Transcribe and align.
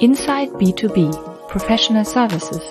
Inside 0.00 0.52
B2B 0.54 1.14
Professional 1.48 2.06
Services. 2.06 2.62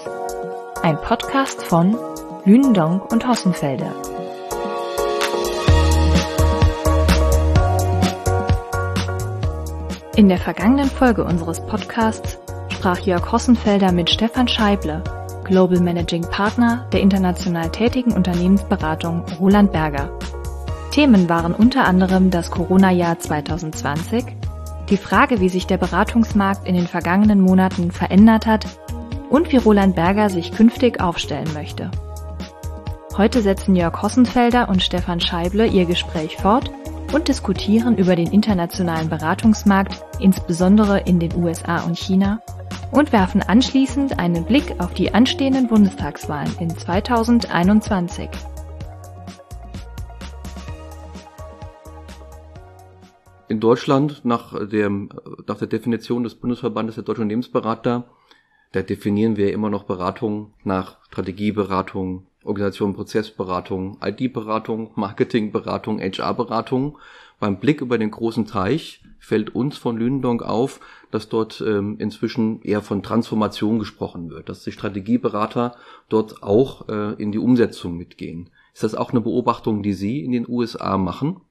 Ein 0.82 1.00
Podcast 1.00 1.62
von 1.62 1.96
Lünendonk 2.44 3.12
und 3.12 3.28
Hossenfelder. 3.28 3.94
In 10.16 10.28
der 10.28 10.40
vergangenen 10.40 10.90
Folge 10.90 11.24
unseres 11.24 11.64
Podcasts 11.68 12.40
sprach 12.70 12.98
Jörg 13.02 13.32
Hossenfelder 13.32 13.92
mit 13.92 14.10
Stefan 14.10 14.48
Scheible, 14.48 15.04
Global 15.44 15.82
Managing 15.82 16.24
Partner 16.24 16.88
der 16.92 17.02
international 17.02 17.70
tätigen 17.70 18.14
Unternehmensberatung 18.14 19.24
Roland 19.40 19.72
Berger. 19.72 20.18
Themen 20.90 21.30
waren 21.30 21.54
unter 21.54 21.86
anderem 21.86 22.32
das 22.32 22.50
Corona-Jahr 22.50 23.20
2020, 23.20 24.39
die 24.90 24.98
Frage, 24.98 25.40
wie 25.40 25.50
sich 25.50 25.68
der 25.68 25.78
Beratungsmarkt 25.78 26.68
in 26.68 26.76
den 26.76 26.88
vergangenen 26.88 27.42
Monaten 27.42 27.92
verändert 27.92 28.46
hat 28.46 28.66
und 29.30 29.52
wie 29.52 29.58
Roland 29.58 29.96
Berger 29.96 30.30
sich 30.30 30.52
künftig 30.52 31.00
aufstellen 31.00 31.52
möchte. 31.54 31.92
Heute 33.16 33.42
setzen 33.42 33.76
Jörg 33.76 34.02
Hossenfelder 34.02 34.70
und 34.70 34.82
Stefan 34.82 35.20
Scheible 35.20 35.68
ihr 35.68 35.86
Gespräch 35.86 36.38
fort 36.38 36.72
und 37.14 37.28
diskutieren 37.28 37.98
über 37.98 38.16
den 38.16 38.32
internationalen 38.32 39.10
Beratungsmarkt, 39.10 40.04
insbesondere 40.20 41.02
in 41.02 41.20
den 41.20 41.36
USA 41.36 41.82
und 41.82 41.98
China, 41.98 42.42
und 42.92 43.12
werfen 43.12 43.42
anschließend 43.42 44.20
einen 44.20 44.46
Blick 44.46 44.76
auf 44.80 44.94
die 44.94 45.14
anstehenden 45.14 45.68
Bundestagswahlen 45.68 46.56
in 46.60 46.70
2021. 46.70 48.30
in 53.50 53.60
Deutschland 53.60 54.24
nach, 54.24 54.54
dem, 54.68 55.10
nach 55.48 55.58
der 55.58 55.68
Definition 55.68 56.24
des 56.24 56.36
Bundesverbandes 56.36 56.96
der 56.96 57.04
deutschen 57.04 57.24
Unternehmensberater, 57.24 58.06
da 58.72 58.82
definieren 58.84 59.38
wir 59.38 59.52
immer 59.52 59.72
noch 59.72 59.84
Beratung 59.84 60.54
nach 60.64 60.98
Strategieberatung, 61.08 62.28
Organisation, 62.44 62.94
Prozessberatung, 62.94 63.98
IT-Beratung, 64.02 64.92
Marketingberatung, 64.96 66.00
HR-Beratung. 66.00 67.00
Beim 67.40 67.60
Blick 67.60 67.82
über 67.82 67.98
den 67.98 68.12
großen 68.12 68.46
Teich 68.46 69.02
fällt 69.18 69.56
uns 69.56 69.78
von 69.78 69.98
Lündong 69.98 70.42
auf, 70.42 70.80
dass 71.10 71.28
dort 71.28 71.64
ähm, 71.66 71.96
inzwischen 71.98 72.62
eher 72.62 72.84
von 72.84 73.02
Transformation 73.02 73.80
gesprochen 73.80 74.30
wird, 74.30 74.48
dass 74.48 74.64
die 74.64 74.72
Strategieberater 74.72 75.76
dort 76.08 76.44
auch 76.44 76.88
äh, 76.88 77.14
in 77.22 77.32
die 77.32 77.40
Umsetzung 77.40 77.98
mitgehen. 77.98 78.52
Ist 78.74 78.84
das 78.84 78.96
auch 78.96 79.10
eine 79.10 79.22
Beobachtung, 79.22 79.82
die 79.82 79.94
Sie 79.94 80.24
in 80.24 80.32
den 80.32 80.48
USA 80.48 80.98
machen? 80.98 81.42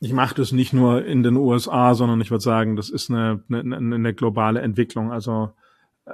Ich 0.00 0.12
mache 0.12 0.34
das 0.34 0.52
nicht 0.52 0.72
nur 0.72 1.04
in 1.04 1.22
den 1.22 1.36
USA, 1.36 1.94
sondern 1.94 2.20
ich 2.20 2.30
würde 2.30 2.42
sagen, 2.42 2.76
das 2.76 2.90
ist 2.90 3.10
eine, 3.10 3.42
eine, 3.50 3.76
eine 3.76 4.14
globale 4.14 4.60
Entwicklung. 4.60 5.10
Also 5.10 5.50
äh, 6.04 6.12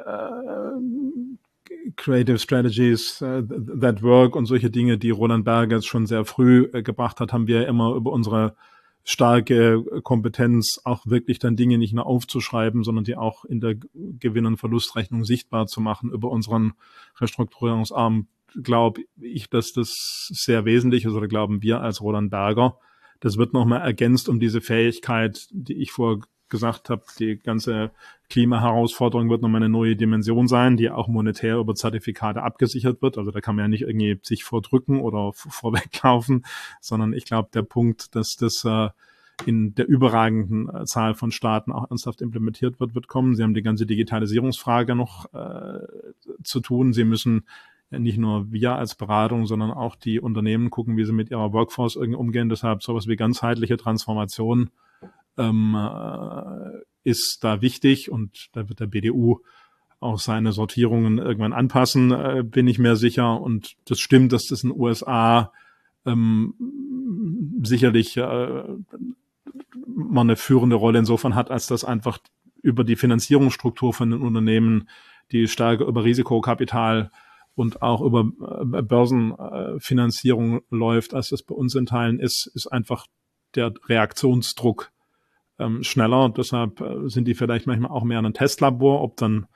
Creative 1.97 2.39
Strategies 2.39 3.21
uh, 3.23 3.43
that 3.43 4.03
work 4.03 4.37
und 4.37 4.47
solche 4.47 4.71
Dinge, 4.71 4.99
die 4.99 5.11
Roland 5.11 5.45
Berger 5.45 5.77
jetzt 5.77 5.89
schon 5.89 6.07
sehr 6.07 6.25
früh 6.25 6.69
äh, 6.73 6.83
gebracht 6.83 7.21
hat, 7.21 7.33
haben 7.33 7.47
wir 7.47 7.67
immer 7.67 7.95
über 7.95 8.13
unsere 8.13 8.55
starke 9.05 9.83
Kompetenz, 10.05 10.81
auch 10.85 11.07
wirklich 11.07 11.41
dann 11.41 11.57
Dinge 11.57 11.77
nicht 11.77 11.93
nur 11.93 12.07
aufzuschreiben, 12.07 12.85
sondern 12.85 13.03
die 13.03 13.17
auch 13.17 13.45
in 13.45 13.61
der 13.61 13.75
Gewinn- 13.75 14.47
und 14.47 14.59
Verlustrechnung 14.59 15.25
sichtbar 15.25 15.67
zu 15.67 15.81
machen. 15.81 16.13
Über 16.13 16.31
unseren 16.31 16.75
Restrukturierungsarm 17.21 18.29
glaube 18.63 19.03
ich, 19.21 19.51
dass 19.51 19.73
das 19.73 20.29
sehr 20.31 20.65
wesentlich 20.65 21.05
ist 21.05 21.15
oder 21.15 21.27
glauben 21.27 21.63
wir 21.63 21.81
als 21.81 22.01
Roland 22.01 22.31
Berger 22.31 22.79
das 23.23 23.37
wird 23.37 23.53
nochmal 23.53 23.83
ergänzt 23.83 24.29
um 24.29 24.41
diese 24.41 24.61
Fähigkeit, 24.61 25.47
die 25.53 25.75
ich 25.75 25.93
vorher 25.93 26.21
gesagt 26.49 26.91
habe, 26.91 27.05
die 27.21 27.39
ganze 27.39 27.93
Klimaherausforderung 28.29 29.31
wird 29.31 29.43
nochmal 29.43 29.63
eine 29.63 29.71
neue 29.71 29.95
Dimension 29.95 30.49
sein, 30.49 30.77
die 30.77 30.91
auch 30.91 31.07
monetär 31.07 31.57
über 31.57 31.75
Zertifikate 31.75 32.43
abgesichert 32.43 33.01
wird. 33.01 33.17
Also 33.17 33.31
da 33.31 33.41
kann 33.41 33.55
man 33.55 33.65
ja 33.65 33.69
nicht 33.69 33.83
irgendwie 33.83 34.19
sich 34.23 34.43
vordrücken 34.43 35.01
oder 35.01 35.33
vorweglaufen, 35.33 36.45
sondern 36.81 37.13
ich 37.13 37.25
glaube, 37.25 37.49
der 37.55 37.63
Punkt, 37.63 38.15
dass 38.17 38.37
das 38.37 38.65
äh, 38.65 38.89
in 39.47 39.75
der 39.77 39.87
überragenden 39.89 40.69
äh, 40.69 40.85
Zahl 40.85 41.15
von 41.15 41.31
Staaten 41.31 41.71
auch 41.71 41.89
ernsthaft 41.91 42.21
implementiert 42.21 42.81
wird, 42.81 42.97
wird 42.97 43.07
kommen. 43.07 43.37
Sie 43.37 43.45
haben 43.45 43.55
die 43.55 43.63
ganze 43.63 43.87
Digitalisierungsfrage 43.87 44.97
noch 44.97 45.33
äh, 45.33 45.79
zu 46.43 46.61
tun. 46.61 46.93
Sie 46.93 47.05
müssen 47.05 47.47
nicht 47.99 48.19
nur 48.19 48.51
wir 48.51 48.75
als 48.77 48.95
Beratung, 48.95 49.47
sondern 49.47 49.71
auch 49.71 49.97
die 49.97 50.21
Unternehmen 50.21 50.71
gucken, 50.71 50.97
wie 50.97 51.05
sie 51.05 51.13
mit 51.13 51.31
ihrer 51.31 51.53
Workforce 51.53 51.97
irgendwie 51.97 52.19
umgehen. 52.19 52.49
Deshalb 52.49 52.83
sowas 52.83 53.07
wie 53.07 53.17
ganzheitliche 53.17 53.77
Transformation 53.77 54.71
ähm, 55.37 55.75
äh, 55.75 56.81
ist 57.05 57.39
da 57.43 57.61
wichtig 57.61 58.11
und 58.11 58.49
da 58.53 58.69
wird 58.69 58.81
der 58.81 58.87
BDU 58.87 59.41
auch 60.01 60.19
seine 60.19 60.53
Sortierungen 60.53 61.19
irgendwann 61.19 61.53
anpassen, 61.53 62.11
äh, 62.11 62.43
bin 62.45 62.67
ich 62.67 62.79
mir 62.79 62.97
sicher. 62.97 63.41
Und 63.41 63.77
das 63.85 64.01
stimmt, 64.01 64.33
dass 64.33 64.47
das 64.47 64.65
in 64.65 64.71
den 64.71 64.81
USA 64.81 65.53
ähm, 66.05 66.55
sicherlich 67.63 68.17
äh, 68.17 68.63
man 69.87 70.27
eine 70.27 70.37
führende 70.37 70.77
Rolle 70.77 70.99
insofern 70.99 71.35
hat, 71.35 71.51
als 71.51 71.67
das 71.67 71.85
einfach 71.85 72.19
über 72.63 72.85
die 72.85 72.97
Finanzierungsstruktur 72.97 73.93
von 73.93 74.11
den 74.11 74.23
Unternehmen, 74.23 74.89
die 75.31 75.47
stärker 75.49 75.87
über 75.87 76.05
Risikokapital 76.05 77.11
und 77.55 77.83
auch 77.83 78.01
über 78.01 78.21
äh, 78.21 78.83
Börsenfinanzierung 78.83 80.63
läuft, 80.71 81.15
als 81.15 81.31
das 81.31 81.43
bei 81.43 81.55
uns 81.55 81.75
in 81.75 81.87
Teilen 81.87 82.19
ist, 82.19 82.47
ist 82.55 82.67
einfach 82.67 83.07
der 83.55 83.73
Reaktionsdruck 83.89 84.91
ähm, 85.59 85.83
schneller. 85.83 86.31
Deshalb 86.31 86.81
äh, 86.81 87.09
sind 87.09 87.27
die 87.27 87.35
vielleicht 87.35 87.67
manchmal 87.67 87.91
auch 87.91 88.05
mehr 88.05 88.19
ein 88.19 88.35
Testlabor, 88.35 89.03
ob 89.03 89.17
dann 89.17 89.47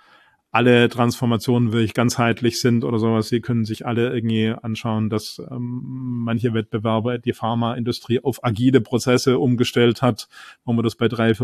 alle 0.51 0.89
Transformationen 0.89 1.73
wirklich 1.73 1.93
ganzheitlich 1.93 2.61
sind 2.61 2.85
oder 2.85 2.99
sowas. 2.99 3.29
Sie 3.29 3.41
können 3.41 3.65
sich 3.65 3.85
alle 3.85 4.15
irgendwie 4.15 4.55
anschauen, 4.63 5.11
dass 5.11 5.41
ähm, 5.51 5.83
manche 6.25 6.55
Wettbewerber 6.55 7.19
die 7.19 7.33
Pharmaindustrie 7.33 8.21
auf 8.23 8.43
agile 8.43 8.81
Prozesse 8.81 9.39
umgestellt 9.39 10.03
hat, 10.03 10.29
wo 10.65 10.73
man 10.73 10.83
das 10.83 10.95
bei 10.95 11.09
drei 11.09 11.35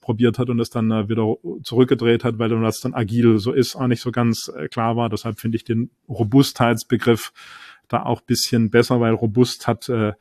probiert 0.00 0.38
hat 0.38 0.48
und 0.48 0.58
das 0.58 0.70
dann 0.70 0.90
äh, 0.90 1.08
wieder 1.08 1.36
zurückgedreht 1.62 2.24
hat, 2.24 2.38
weil 2.38 2.48
das 2.48 2.80
dann 2.80 2.94
agil 2.94 3.38
so 3.38 3.52
ist, 3.52 3.76
auch 3.76 3.88
nicht 3.88 4.00
so 4.00 4.10
ganz 4.10 4.48
äh, 4.48 4.68
klar 4.68 4.96
war. 4.96 5.10
Deshalb 5.10 5.38
finde 5.38 5.56
ich 5.56 5.64
den 5.64 5.90
Robustheitsbegriff 6.08 7.32
da 7.88 8.04
auch 8.04 8.22
bisschen 8.22 8.70
besser, 8.70 9.00
weil 9.00 9.12
robust 9.12 9.66
hat 9.66 9.88
äh, 9.88 10.12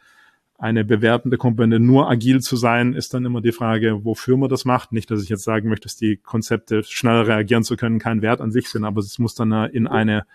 eine 0.61 0.85
bewertende 0.85 1.37
Komponente 1.37 1.79
nur 1.79 2.07
agil 2.07 2.39
zu 2.39 2.55
sein, 2.55 2.93
ist 2.93 3.15
dann 3.15 3.25
immer 3.25 3.41
die 3.41 3.51
Frage, 3.51 4.05
wofür 4.05 4.37
man 4.37 4.47
das 4.47 4.63
macht. 4.63 4.91
Nicht, 4.91 5.09
dass 5.09 5.23
ich 5.23 5.29
jetzt 5.29 5.43
sagen 5.43 5.69
möchte, 5.69 5.85
dass 5.85 5.97
die 5.97 6.17
Konzepte 6.17 6.83
schneller 6.83 7.25
reagieren 7.25 7.63
zu 7.63 7.75
können 7.75 7.97
kein 7.97 8.21
Wert 8.21 8.41
an 8.41 8.51
sich 8.51 8.69
sind, 8.69 8.85
aber 8.85 8.99
es 8.99 9.17
muss 9.17 9.33
dann 9.33 9.51
in 9.51 9.87
eine, 9.87 10.27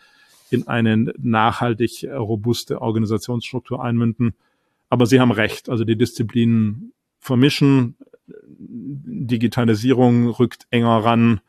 in 0.50 0.66
eine 0.66 1.15
nachhaltig 1.16 2.09
robuste 2.12 2.82
Organisationsstruktur 2.82 3.81
einmünden. 3.81 4.34
Aber 4.88 5.06
Sie 5.06 5.20
haben 5.20 5.31
recht. 5.31 5.69
Also 5.69 5.84
die 5.84 5.97
Disziplinen 5.97 6.92
vermischen. 7.20 7.97
Digitalisierung 8.26 10.31
rückt 10.31 10.66
enger 10.70 11.04
ran. 11.04 11.41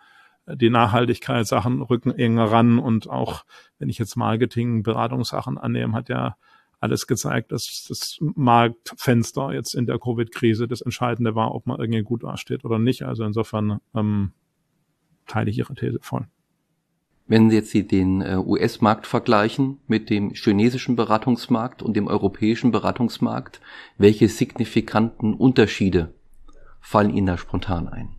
Die 0.46 0.70
Nachhaltigkeitssachen 0.70 1.82
rücken 1.82 2.12
enger 2.12 2.52
ran 2.52 2.78
und 2.78 3.10
auch, 3.10 3.44
wenn 3.80 3.90
ich 3.90 3.98
jetzt 3.98 4.18
Marketing, 4.18 4.84
Beratungssachen 4.84 5.58
annehme, 5.58 5.94
hat 5.94 6.10
ja 6.10 6.38
alles 6.80 7.08
gezeigt, 7.08 7.52
dass 7.52 7.86
das 7.88 8.18
Marktfenster 8.20 9.52
jetzt 9.54 9.74
in 9.74 9.86
der 9.86 10.00
Covid-Krise 10.00 10.68
das 10.68 10.82
Entscheidende 10.82 11.36
war, 11.36 11.56
ob 11.56 11.66
man 11.66 11.80
irgendwie 11.80 12.04
gut 12.04 12.24
dasteht 12.24 12.66
oder 12.66 12.80
nicht. 12.80 13.04
Also 13.04 13.24
insofern 13.24 13.80
ähm, 13.96 14.32
teile 15.26 15.50
ich 15.50 15.58
Ihre 15.58 15.74
These 15.74 16.00
voll. 16.02 16.28
Wenn 17.30 17.50
Sie 17.50 17.58
jetzt 17.58 17.74
den 17.74 18.22
äh, 18.22 18.38
US-Markt 18.38 19.06
vergleichen 19.06 19.80
mit 19.88 20.10
dem 20.10 20.32
chinesischen 20.32 20.96
Beratungsmarkt 20.96 21.84
und 21.84 21.96
dem 21.96 22.08
europäischen 22.08 22.72
Beratungsmarkt, 22.72 23.60
welche 23.98 24.30
signifikanten 24.30 25.34
Unterschiede 25.34 26.14
fallen 26.80 27.10
Ihnen 27.10 27.28
da 27.28 27.38
spontan 27.38 27.90
ein? 27.90 28.16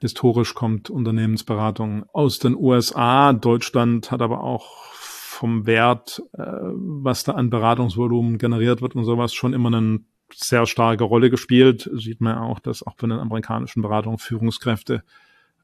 Historisch 0.00 0.54
kommt 0.54 0.88
Unternehmensberatung 0.88 2.04
aus 2.12 2.38
den 2.38 2.54
USA. 2.54 3.32
Deutschland 3.32 4.10
hat 4.10 4.22
aber 4.22 4.42
auch 4.42 4.92
vom 5.36 5.66
Wert, 5.66 6.22
äh, 6.32 6.42
was 6.42 7.24
da 7.24 7.32
an 7.32 7.50
Beratungsvolumen 7.50 8.38
generiert 8.38 8.80
wird 8.80 8.96
und 8.96 9.04
sowas, 9.04 9.34
schon 9.34 9.52
immer 9.52 9.68
eine 9.68 10.00
sehr 10.34 10.66
starke 10.66 11.04
Rolle 11.04 11.30
gespielt. 11.30 11.90
Sieht 11.94 12.20
man 12.20 12.38
auch, 12.38 12.58
dass 12.58 12.84
auch 12.84 12.96
von 12.96 13.10
den 13.10 13.18
amerikanischen 13.18 13.82
Beratungen 13.82 14.18
Führungskräfte 14.18 15.04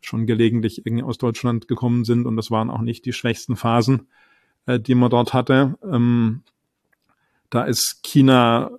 schon 0.02 0.26
gelegentlich 0.26 0.84
irgendwie 0.84 1.04
aus 1.04 1.18
Deutschland 1.18 1.68
gekommen 1.68 2.04
sind 2.04 2.26
und 2.26 2.36
das 2.36 2.50
waren 2.50 2.70
auch 2.70 2.82
nicht 2.82 3.06
die 3.06 3.12
schwächsten 3.12 3.56
Phasen, 3.56 4.08
äh, 4.66 4.78
die 4.78 4.94
man 4.94 5.10
dort 5.10 5.32
hatte. 5.32 5.76
Ähm, 5.82 6.42
da 7.50 7.64
ist 7.64 8.02
China 8.02 8.72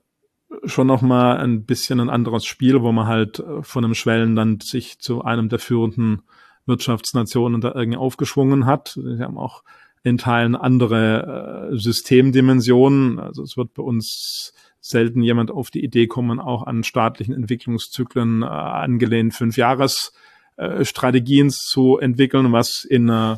schon 0.66 0.88
noch 0.88 1.02
mal 1.02 1.38
ein 1.38 1.66
bisschen 1.66 2.00
ein 2.00 2.10
anderes 2.10 2.46
Spiel, 2.46 2.82
wo 2.84 2.92
man 2.92 3.08
halt 3.08 3.40
äh, 3.40 3.64
von 3.64 3.84
einem 3.84 3.96
Schwellenland 3.96 4.64
sich 4.64 5.00
zu 5.00 5.24
einem 5.24 5.50
der 5.50 5.60
führenden 5.60 6.22
Wirtschaftsnationen 6.66 7.62
da 7.62 7.74
irgendwie 7.74 7.98
aufgeschwungen 7.98 8.66
hat. 8.68 8.98
Sie 9.02 9.24
haben 9.24 9.38
auch 9.38 9.64
in 10.04 10.18
Teilen 10.18 10.56
andere 10.56 11.70
äh, 11.72 11.78
Systemdimensionen. 11.78 13.20
Also 13.20 13.42
es 13.44 13.56
wird 13.58 13.74
bei 13.74 13.84
uns 13.84 14.54
selten 14.82 15.22
jemand 15.22 15.50
auf 15.50 15.72
die 15.72 15.84
Idee 15.84 16.08
kommen, 16.08 16.40
auch 16.42 16.68
an 16.68 16.84
staatlichen 16.84 17.34
Entwicklungszyklen 17.34 18.44
äh, 18.44 18.46
angelehnt 18.46 19.34
fünf 19.34 19.56
Jahres 19.56 20.14
äh, 20.58 20.84
Strategien 20.84 21.50
zu 21.50 21.98
entwickeln, 21.98 22.52
was 22.52 22.84
in, 22.84 23.08
äh, 23.08 23.38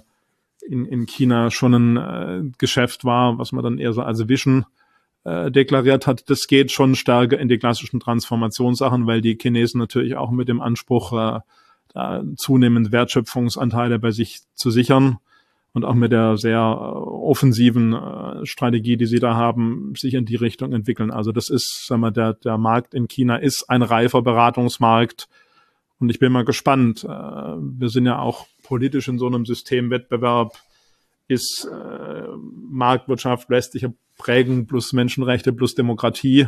in, 0.68 0.86
in 0.86 1.06
China 1.06 1.52
schon 1.52 1.74
ein 1.74 1.98
äh, 1.98 2.52
Geschäft 2.58 3.06
war, 3.06 3.38
was 3.38 3.52
man 3.52 3.64
dann 3.64 3.78
eher 3.78 3.94
so 3.94 4.02
als 4.02 4.28
Vision 4.28 4.66
äh, 5.24 5.52
deklariert 5.52 6.08
hat. 6.08 6.28
Das 6.32 6.48
geht 6.48 6.72
schon 6.72 6.96
stärker 6.96 7.38
in 7.38 7.48
die 7.48 7.60
klassischen 7.60 8.00
Transformationssachen, 8.00 9.06
weil 9.06 9.22
die 9.22 9.38
Chinesen 9.40 9.80
natürlich 9.80 10.16
auch 10.16 10.32
mit 10.32 10.50
dem 10.50 10.62
Anspruch, 10.62 11.14
äh, 11.14 11.40
da 11.94 12.24
zunehmend 12.36 12.92
Wertschöpfungsanteile 12.92 14.00
bei 14.00 14.10
sich 14.10 14.42
zu 14.56 14.72
sichern 14.72 15.20
und 15.76 15.86
auch 15.86 15.94
mit 15.94 16.12
der 16.12 16.38
sehr 16.38 16.58
äh, 16.58 16.62
offensiven 16.62 17.94
äh, 17.94 18.46
Strategie, 18.48 18.98
die 18.98 19.06
sie 19.06 19.20
da 19.20 19.36
haben, 19.36 19.94
sich 19.96 20.16
in 20.16 20.26
die 20.26 20.38
Richtung 20.38 20.74
entwickeln. 20.74 21.12
Also 21.12 21.32
das 21.32 21.50
ist, 21.50 21.86
sagen 21.86 22.02
wir, 22.02 22.10
der, 22.10 22.34
der 22.34 22.58
Markt 22.58 22.96
in 22.96 23.08
China 23.08 23.36
ist 23.36 23.70
ein 23.70 23.84
reifer 23.84 24.24
Beratungsmarkt, 24.24 25.28
und 26.00 26.10
ich 26.10 26.20
bin 26.20 26.32
mal 26.32 26.46
gespannt. 26.46 27.04
Äh, 27.04 27.08
wir 27.08 27.90
sind 27.90 28.06
ja 28.06 28.20
auch 28.20 28.48
politisch 28.64 29.08
in 29.08 29.20
so 29.20 29.28
einem 29.28 29.46
Systemwettbewerb. 29.46 30.58
Ist 31.28 31.68
äh, 31.72 32.28
Marktwirtschaft, 32.70 33.50
westliche 33.50 33.94
Prägung 34.18 34.68
plus 34.68 34.94
Menschenrechte 34.94 35.52
plus 35.54 35.74
Demokratie 35.74 36.48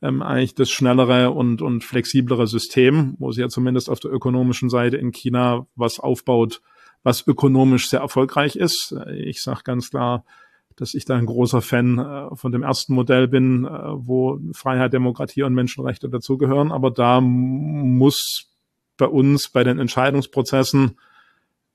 ähm, 0.00 0.22
eigentlich 0.22 0.54
das 0.54 0.70
schnellere 0.70 1.32
und, 1.32 1.60
und 1.60 1.84
flexiblere 1.84 2.46
System, 2.46 3.16
wo 3.18 3.32
sie 3.32 3.42
ja 3.42 3.48
zumindest 3.48 3.90
auf 3.90 4.00
der 4.00 4.12
ökonomischen 4.12 4.70
Seite 4.70 4.96
in 4.96 5.12
China 5.12 5.66
was 5.74 6.00
aufbaut, 6.00 6.62
was 7.02 7.26
ökonomisch 7.26 7.88
sehr 7.88 8.00
erfolgreich 8.00 8.56
ist. 8.56 8.94
Ich 9.14 9.42
sage 9.42 9.60
ganz 9.64 9.90
klar, 9.90 10.24
dass 10.78 10.94
ich 10.94 11.04
da 11.04 11.16
ein 11.16 11.26
großer 11.26 11.60
Fan 11.60 11.98
äh, 11.98 12.36
von 12.36 12.52
dem 12.52 12.62
ersten 12.62 12.94
Modell 12.94 13.26
bin, 13.26 13.64
äh, 13.64 13.68
wo 13.70 14.38
Freiheit, 14.52 14.92
Demokratie 14.92 15.42
und 15.42 15.54
Menschenrechte 15.54 16.08
dazugehören. 16.08 16.70
Aber 16.70 16.90
da 16.90 17.20
muss 17.20 18.48
bei 18.96 19.06
uns 19.06 19.48
bei 19.48 19.64
den 19.64 19.78
Entscheidungsprozessen, 19.78 20.98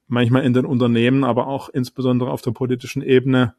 manchmal 0.07 0.43
in 0.43 0.53
den 0.53 0.65
Unternehmen, 0.65 1.23
aber 1.23 1.47
auch 1.47 1.69
insbesondere 1.69 2.31
auf 2.31 2.41
der 2.41 2.51
politischen 2.51 3.01
Ebene, 3.01 3.55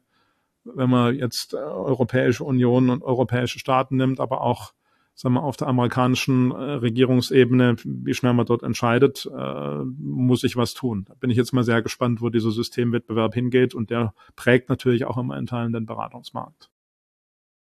wenn 0.63 0.89
man 0.89 1.15
jetzt 1.15 1.53
äh, 1.53 1.57
Europäische 1.57 2.43
Union 2.43 2.89
und 2.89 3.03
europäische 3.03 3.59
Staaten 3.59 3.97
nimmt, 3.97 4.19
aber 4.19 4.41
auch 4.41 4.73
sagen 5.15 5.35
wir, 5.35 5.43
auf 5.43 5.55
der 5.55 5.67
amerikanischen 5.67 6.51
äh, 6.51 6.55
Regierungsebene, 6.55 7.77
wie 7.83 8.13
schnell 8.13 8.33
man 8.33 8.45
dort 8.45 8.63
entscheidet, 8.63 9.29
äh, 9.35 9.83
muss 9.97 10.43
ich 10.43 10.57
was 10.57 10.73
tun. 10.73 11.05
Da 11.07 11.13
bin 11.15 11.29
ich 11.29 11.37
jetzt 11.37 11.53
mal 11.53 11.63
sehr 11.63 11.81
gespannt, 11.81 12.21
wo 12.21 12.29
dieser 12.29 12.51
Systemwettbewerb 12.51 13.33
hingeht 13.33 13.73
und 13.73 13.89
der 13.89 14.13
prägt 14.35 14.69
natürlich 14.69 15.05
auch 15.05 15.17
immer 15.17 15.37
in 15.37 15.47
Teilen 15.47 15.71
den 15.71 15.85
Beratungsmarkt. 15.85 16.69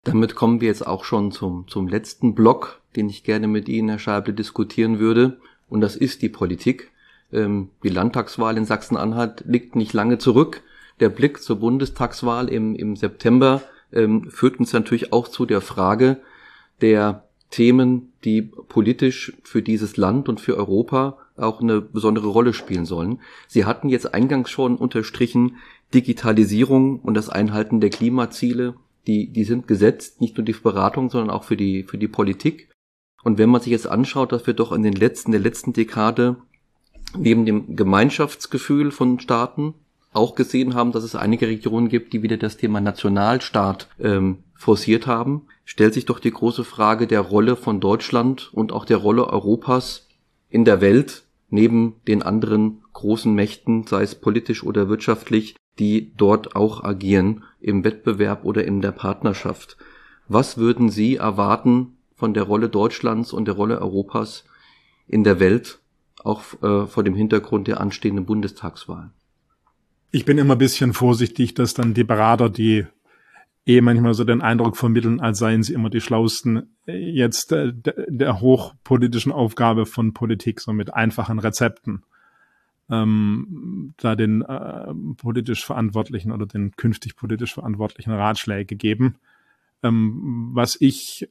Damit 0.02 0.35
kommen 0.35 0.61
wir 0.61 0.69
jetzt 0.69 0.87
auch 0.87 1.05
schon 1.05 1.31
zum, 1.31 1.69
zum 1.69 1.87
letzten 1.87 2.35
Block, 2.35 2.81
den 2.96 3.08
ich 3.08 3.25
gerne 3.25 3.46
mit 3.46 3.69
Ihnen, 3.69 3.88
Herr 3.88 3.99
Scheible, 3.99 4.35
diskutieren 4.35 4.99
würde 4.99 5.38
und 5.69 5.81
das 5.81 5.94
ist 5.94 6.23
die 6.23 6.29
Politik. 6.29 6.90
Ähm, 7.32 7.70
die 7.85 7.88
Landtagswahl 7.88 8.56
in 8.56 8.64
Sachsen-Anhalt 8.64 9.44
liegt 9.46 9.76
nicht 9.76 9.93
lange 9.93 10.19
zurück. 10.19 10.62
Der 10.99 11.08
Blick 11.08 11.40
zur 11.40 11.61
Bundestagswahl 11.61 12.49
im, 12.49 12.75
im 12.75 12.96
September 12.96 13.62
ähm, 13.93 14.29
führt 14.29 14.58
uns 14.58 14.73
natürlich 14.73 15.12
auch 15.12 15.29
zu 15.29 15.46
der 15.46 15.61
Frage 15.61 16.20
der 16.81 17.27
Themen, 17.50 18.12
die 18.24 18.42
politisch 18.42 19.32
für 19.42 19.62
dieses 19.62 19.96
Land 19.96 20.28
und 20.28 20.40
für 20.40 20.56
Europa 20.56 21.18
auch 21.36 21.60
eine 21.60 21.80
besondere 21.80 22.28
Rolle 22.28 22.52
spielen 22.52 22.84
sollen. 22.84 23.20
Sie 23.46 23.64
hatten 23.64 23.88
jetzt 23.88 24.12
eingangs 24.12 24.50
schon 24.50 24.76
unterstrichen, 24.76 25.56
Digitalisierung 25.94 27.00
und 27.00 27.14
das 27.14 27.28
Einhalten 27.28 27.80
der 27.80 27.90
Klimaziele, 27.90 28.74
die, 29.06 29.28
die 29.28 29.44
sind 29.44 29.66
gesetzt, 29.66 30.20
nicht 30.20 30.36
nur 30.36 30.44
die 30.44 30.52
Beratung, 30.52 31.08
sondern 31.08 31.30
auch 31.30 31.44
für 31.44 31.56
die, 31.56 31.84
für 31.84 31.96
die 31.96 32.08
Politik. 32.08 32.68
Und 33.22 33.38
wenn 33.38 33.48
man 33.48 33.62
sich 33.62 33.70
jetzt 33.70 33.88
anschaut, 33.88 34.32
dass 34.32 34.46
wir 34.46 34.54
doch 34.54 34.72
in 34.72 34.82
den 34.82 34.92
letzten, 34.92 35.32
der 35.32 35.40
letzten 35.40 35.72
Dekade 35.72 36.36
neben 37.16 37.46
dem 37.46 37.74
Gemeinschaftsgefühl 37.74 38.90
von 38.90 39.18
Staaten 39.18 39.74
auch 40.12 40.34
gesehen 40.34 40.75
haben, 40.75 40.93
dass 40.93 41.05
es 41.05 41.14
einige 41.14 41.49
Regionen 41.49 41.88
gibt, 41.88 42.12
die 42.12 42.22
wieder 42.22 42.37
das 42.37 42.56
Thema 42.56 42.81
Nationalstaat 42.81 43.88
ähm, 44.00 44.38
forciert 44.55 45.06
haben, 45.06 45.43
stellt 45.64 45.94
sich 45.94 46.06
doch 46.06 46.19
die 46.19 46.31
große 46.31 46.64
Frage 46.64 47.06
der 47.06 47.20
Rolle 47.20 47.56
von 47.56 47.81
Deutschland 47.81 48.50
und 48.52 48.72
auch 48.72 48.84
der 48.84 48.96
Rolle 48.96 49.28
Europas 49.28 50.08
in 50.49 50.64
der 50.64 50.81
Welt 50.81 51.25
neben 51.50 51.96
den 52.06 52.22
anderen 52.22 52.82
großen 52.93 53.32
Mächten, 53.34 53.87
sei 53.87 54.02
es 54.02 54.14
politisch 54.14 54.64
oder 54.64 54.88
wirtschaftlich, 54.88 55.56
die 55.78 56.12
dort 56.16 56.56
auch 56.56 56.82
agieren 56.84 57.44
im 57.61 57.84
Wettbewerb 57.84 58.44
oder 58.44 58.64
in 58.64 58.81
der 58.81 58.93
Partnerschaft. 58.93 59.76
Was 60.26 60.58
würden 60.58 60.90
Sie 60.90 61.16
erwarten 61.16 61.99
von 62.16 62.34
der 62.34 62.43
Rolle 62.43 62.69
Deutschlands 62.69 63.32
und 63.32 63.46
der 63.46 63.54
Rolle 63.54 63.81
Europas 63.81 64.44
in 65.06 65.25
der 65.25 65.40
Welt, 65.40 65.78
auch 66.25 66.43
äh, 66.62 66.87
vor 66.87 67.04
dem 67.04 67.14
Hintergrund 67.14 67.69
der 67.69 67.81
anstehenden 67.81 68.26
Bundestagswahl. 68.26 69.11
Ich 70.10 70.25
bin 70.25 70.38
immer 70.38 70.55
ein 70.55 70.58
bisschen 70.58 70.94
vorsichtig, 70.94 71.55
dass 71.55 71.75
dann 71.75 71.94
die 71.94 72.05
Berater, 72.05 72.49
die 72.49 72.87
eh 73.66 73.82
manchmal 73.82 74.14
so 74.14 74.25
den 74.25 74.40
Eindruck 74.40 74.76
vermitteln, 74.76 75.20
als 75.20 75.38
seien 75.38 75.62
sie 75.62 75.75
immer 75.75 75.90
die 75.90 76.00
Schlausten, 76.00 76.75
jetzt 76.87 77.52
äh, 77.52 77.72
der 77.75 78.40
hochpolitischen 78.40 79.31
Aufgabe 79.31 79.84
von 79.84 80.14
Politik, 80.14 80.60
so 80.60 80.72
mit 80.72 80.94
einfachen 80.94 81.38
Rezepten, 81.38 82.05
ähm, 82.90 83.93
da 83.99 84.16
den 84.16 84.40
äh, 84.40 84.94
politisch 85.19 85.66
Verantwortlichen 85.66 86.32
oder 86.32 86.46
den 86.46 86.75
künftig 86.76 87.14
politisch 87.14 87.52
Verantwortlichen 87.52 88.12
Ratschläge 88.12 88.76
geben. 88.76 89.16
Ähm, 89.82 90.50
was 90.54 90.78
ich 90.81 91.28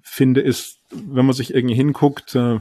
finde, 0.00 0.40
ist, 0.40 0.80
wenn 0.90 1.26
man 1.26 1.34
sich 1.34 1.52
irgendwie 1.52 1.74
hinguckt, 1.74 2.34
äh, 2.34 2.60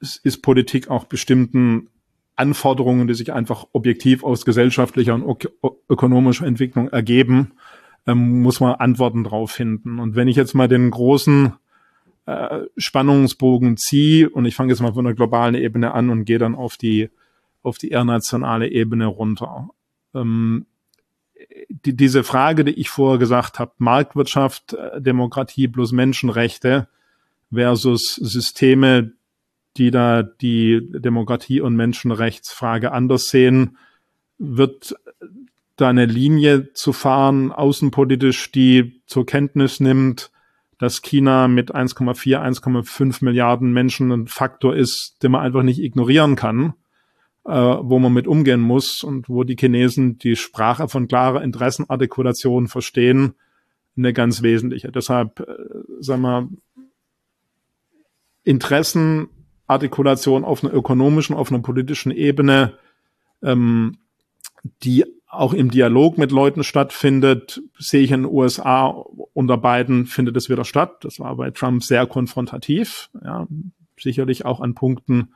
ist 0.00 0.40
Politik 0.40 0.88
auch 0.88 1.04
bestimmten 1.04 1.90
Anforderungen, 2.40 3.06
die 3.06 3.14
sich 3.14 3.32
einfach 3.32 3.66
objektiv 3.72 4.24
aus 4.24 4.44
gesellschaftlicher 4.44 5.14
und 5.14 5.48
ökonomischer 5.88 6.46
Entwicklung 6.46 6.88
ergeben, 6.88 7.52
ähm, 8.06 8.42
muss 8.42 8.60
man 8.60 8.74
Antworten 8.74 9.24
drauf 9.24 9.50
finden. 9.52 9.98
Und 9.98 10.16
wenn 10.16 10.26
ich 10.26 10.36
jetzt 10.36 10.54
mal 10.54 10.66
den 10.66 10.90
großen 10.90 11.52
äh, 12.26 12.60
Spannungsbogen 12.76 13.76
ziehe 13.76 14.30
und 14.30 14.46
ich 14.46 14.54
fange 14.54 14.70
jetzt 14.72 14.80
mal 14.80 14.94
von 14.94 15.04
der 15.04 15.14
globalen 15.14 15.54
Ebene 15.54 15.92
an 15.92 16.10
und 16.10 16.24
gehe 16.24 16.38
dann 16.38 16.54
auf 16.54 16.76
die 16.76 17.10
auf 17.62 17.76
die 17.76 17.90
eher 17.90 18.04
nationale 18.04 18.68
Ebene 18.68 19.06
runter. 19.06 19.68
Ähm, 20.14 20.66
die, 21.68 21.94
diese 21.94 22.24
Frage, 22.24 22.64
die 22.64 22.72
ich 22.72 22.88
vorher 22.88 23.18
gesagt 23.18 23.58
habe, 23.58 23.72
Marktwirtschaft, 23.78 24.72
äh, 24.72 25.00
Demokratie 25.00 25.68
plus 25.68 25.92
Menschenrechte 25.92 26.88
versus 27.52 28.14
Systeme, 28.14 29.12
die 29.76 29.90
da 29.90 30.22
die 30.22 30.80
Demokratie- 30.90 31.60
und 31.60 31.76
Menschenrechtsfrage 31.76 32.92
anders 32.92 33.26
sehen, 33.26 33.76
wird 34.38 34.94
da 35.76 35.88
eine 35.88 36.06
Linie 36.06 36.72
zu 36.72 36.92
fahren, 36.92 37.52
außenpolitisch, 37.52 38.52
die 38.52 39.02
zur 39.06 39.26
Kenntnis 39.26 39.80
nimmt, 39.80 40.30
dass 40.78 41.02
China 41.02 41.48
mit 41.48 41.74
1,4, 41.74 42.38
1,5 42.38 43.24
Milliarden 43.24 43.72
Menschen 43.72 44.12
ein 44.12 44.26
Faktor 44.26 44.74
ist, 44.74 45.16
den 45.22 45.32
man 45.32 45.42
einfach 45.42 45.62
nicht 45.62 45.80
ignorieren 45.80 46.36
kann 46.36 46.74
äh, 47.46 47.52
wo 47.52 47.98
man 47.98 48.12
mit 48.12 48.26
umgehen 48.26 48.60
muss 48.60 49.02
und 49.02 49.28
wo 49.28 49.44
die 49.44 49.56
Chinesen 49.56 50.18
die 50.18 50.36
Sprache 50.36 50.88
von 50.88 51.08
klarer 51.08 51.42
Interessenartikulation 51.42 52.68
verstehen, 52.68 53.34
eine 53.96 54.12
ganz 54.12 54.42
wesentliche. 54.42 54.92
Deshalb, 54.92 55.40
äh, 55.40 55.46
sagen 56.00 56.22
wir, 56.22 56.48
Interessenartikulation 59.70 60.44
auf 60.44 60.64
einer 60.64 60.74
ökonomischen, 60.74 61.36
auf 61.36 61.50
einer 61.50 61.62
politischen 61.62 62.10
Ebene, 62.10 62.74
ähm, 63.42 63.98
die 64.82 65.04
auch 65.28 65.54
im 65.54 65.70
Dialog 65.70 66.18
mit 66.18 66.32
Leuten 66.32 66.64
stattfindet, 66.64 67.62
sehe 67.78 68.02
ich 68.02 68.10
in 68.10 68.22
den 68.22 68.32
USA 68.32 68.86
unter 69.32 69.56
beiden 69.56 70.06
findet 70.06 70.36
es 70.36 70.48
wieder 70.48 70.64
statt. 70.64 71.04
Das 71.04 71.20
war 71.20 71.36
bei 71.36 71.50
Trump 71.52 71.84
sehr 71.84 72.06
konfrontativ, 72.06 73.10
ja, 73.24 73.46
sicherlich 73.98 74.44
auch 74.44 74.60
an 74.60 74.74
Punkten, 74.74 75.34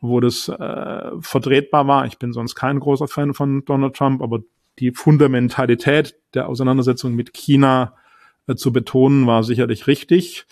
wo 0.00 0.20
das 0.20 0.48
äh, 0.48 1.10
vertretbar 1.20 1.88
war. 1.88 2.06
Ich 2.06 2.18
bin 2.18 2.32
sonst 2.32 2.54
kein 2.54 2.78
großer 2.78 3.08
Fan 3.08 3.34
von 3.34 3.64
Donald 3.64 3.94
Trump, 3.94 4.22
aber 4.22 4.40
die 4.78 4.92
Fundamentalität 4.92 6.14
der 6.34 6.48
Auseinandersetzung 6.48 7.14
mit 7.14 7.34
China 7.34 7.94
äh, 8.46 8.54
zu 8.54 8.72
betonen, 8.72 9.26
war 9.26 9.42
sicherlich 9.42 9.88
richtig. 9.88 10.46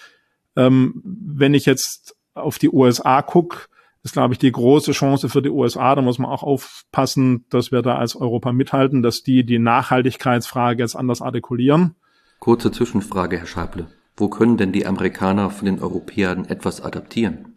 Ähm, 0.57 1.01
wenn 1.05 1.55
ich 1.55 1.65
jetzt 1.65 2.17
auf 2.41 2.59
die 2.59 2.71
USA 2.71 3.23
gucke, 3.23 3.69
ist, 4.03 4.13
glaube 4.13 4.35
ich, 4.35 4.39
die 4.39 4.53
große 4.53 4.93
Chance 4.93 5.29
für 5.29 5.43
die 5.43 5.51
USA. 5.51 5.95
Da 5.95 6.03
muss 6.03 6.19
man 6.19 6.31
auch 6.31 6.43
aufpassen, 6.43 7.45
dass 7.51 7.71
wir 7.71 7.83
da 7.83 7.97
als 7.97 8.17
Europa 8.17 8.53
mithalten, 8.53 9.03
dass 9.03 9.23
die 9.23 9.45
die 9.45 9.59
Nachhaltigkeitsfrage 9.59 10.83
jetzt 10.83 10.97
anders 10.97 11.21
artikulieren. 11.21 11.95
Kurze 12.39 12.73
Zwischenfrage, 12.73 13.39
Herr 13.39 13.47
Scheible. 13.47 13.89
Wo 14.17 14.29
können 14.29 14.57
denn 14.57 14.73
die 14.73 14.87
Amerikaner 14.87 15.51
von 15.51 15.67
den 15.67 15.81
Europäern 15.81 16.47
etwas 16.47 16.81
adaptieren? 16.81 17.57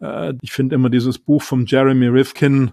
Äh, 0.00 0.34
ich 0.42 0.52
finde 0.52 0.76
immer 0.76 0.90
dieses 0.90 1.18
Buch 1.18 1.42
von 1.42 1.66
Jeremy 1.66 2.06
Rifkin, 2.06 2.72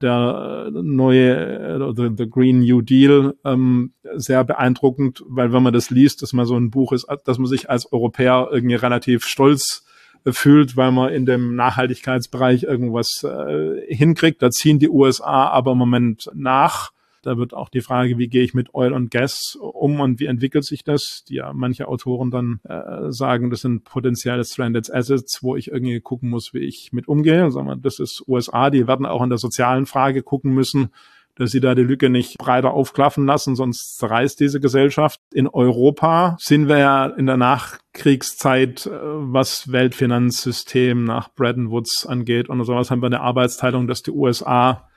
der 0.00 0.66
äh, 0.66 0.70
neue 0.70 1.34
äh, 1.34 1.92
The, 1.96 2.10
The 2.16 2.28
Green 2.28 2.60
New 2.60 2.82
Deal 2.82 3.34
ähm, 3.44 3.92
sehr 4.14 4.44
beeindruckend, 4.44 5.22
weil 5.26 5.52
wenn 5.52 5.62
man 5.62 5.72
das 5.72 5.90
liest, 5.90 6.22
dass 6.22 6.32
man 6.32 6.46
so 6.46 6.56
ein 6.56 6.70
Buch 6.70 6.92
ist, 6.92 7.06
dass 7.24 7.38
man 7.38 7.46
sich 7.46 7.70
als 7.70 7.92
Europäer 7.92 8.48
irgendwie 8.50 8.74
relativ 8.74 9.24
stolz 9.24 9.83
fühlt, 10.26 10.76
weil 10.76 10.92
man 10.92 11.12
in 11.12 11.26
dem 11.26 11.54
Nachhaltigkeitsbereich 11.54 12.62
irgendwas 12.62 13.24
äh, 13.24 13.94
hinkriegt. 13.94 14.42
Da 14.42 14.50
ziehen 14.50 14.78
die 14.78 14.88
USA 14.88 15.48
aber 15.48 15.72
im 15.72 15.78
Moment 15.78 16.30
nach. 16.34 16.92
Da 17.22 17.38
wird 17.38 17.54
auch 17.54 17.70
die 17.70 17.80
Frage, 17.80 18.18
wie 18.18 18.28
gehe 18.28 18.42
ich 18.42 18.52
mit 18.52 18.74
Oil 18.74 18.92
und 18.92 19.10
Gas 19.10 19.56
um 19.58 20.00
und 20.00 20.20
wie 20.20 20.26
entwickelt 20.26 20.64
sich 20.64 20.84
das? 20.84 21.24
Die 21.26 21.36
ja 21.36 21.52
manche 21.54 21.88
Autoren 21.88 22.30
dann 22.30 22.60
äh, 22.64 23.10
sagen, 23.10 23.48
das 23.48 23.62
sind 23.62 23.84
potenzielle 23.84 24.44
Stranded 24.44 24.92
Assets, 24.92 25.42
wo 25.42 25.56
ich 25.56 25.70
irgendwie 25.70 26.00
gucken 26.00 26.28
muss, 26.28 26.52
wie 26.52 26.58
ich 26.58 26.92
mit 26.92 27.08
umgehe. 27.08 27.50
Sagen 27.50 27.66
wir, 27.66 27.76
das 27.76 27.98
ist 27.98 28.24
USA, 28.28 28.68
die 28.68 28.86
werden 28.86 29.06
auch 29.06 29.22
in 29.22 29.30
der 29.30 29.38
sozialen 29.38 29.86
Frage 29.86 30.22
gucken 30.22 30.52
müssen, 30.52 30.90
dass 31.36 31.50
sie 31.50 31.60
da 31.60 31.74
die 31.74 31.82
Lücke 31.82 32.10
nicht 32.10 32.38
breiter 32.38 32.72
aufklaffen 32.72 33.26
lassen, 33.26 33.56
sonst 33.56 33.98
zerreißt 33.98 34.38
diese 34.38 34.60
Gesellschaft. 34.60 35.20
In 35.32 35.48
Europa 35.48 36.36
sind 36.38 36.68
wir 36.68 36.78
ja 36.78 37.06
in 37.06 37.26
der 37.26 37.36
Nachkriegszeit, 37.36 38.86
äh, 38.86 38.90
was 38.92 39.72
Weltfinanzsystem 39.72 41.04
nach 41.04 41.32
Bretton 41.34 41.70
Woods 41.70 42.06
angeht 42.06 42.48
und 42.48 42.62
sowas, 42.64 42.90
haben 42.90 43.02
wir 43.02 43.06
eine 43.06 43.20
Arbeitsteilung, 43.20 43.86
dass 43.86 44.02
die 44.02 44.12
USA 44.12 44.88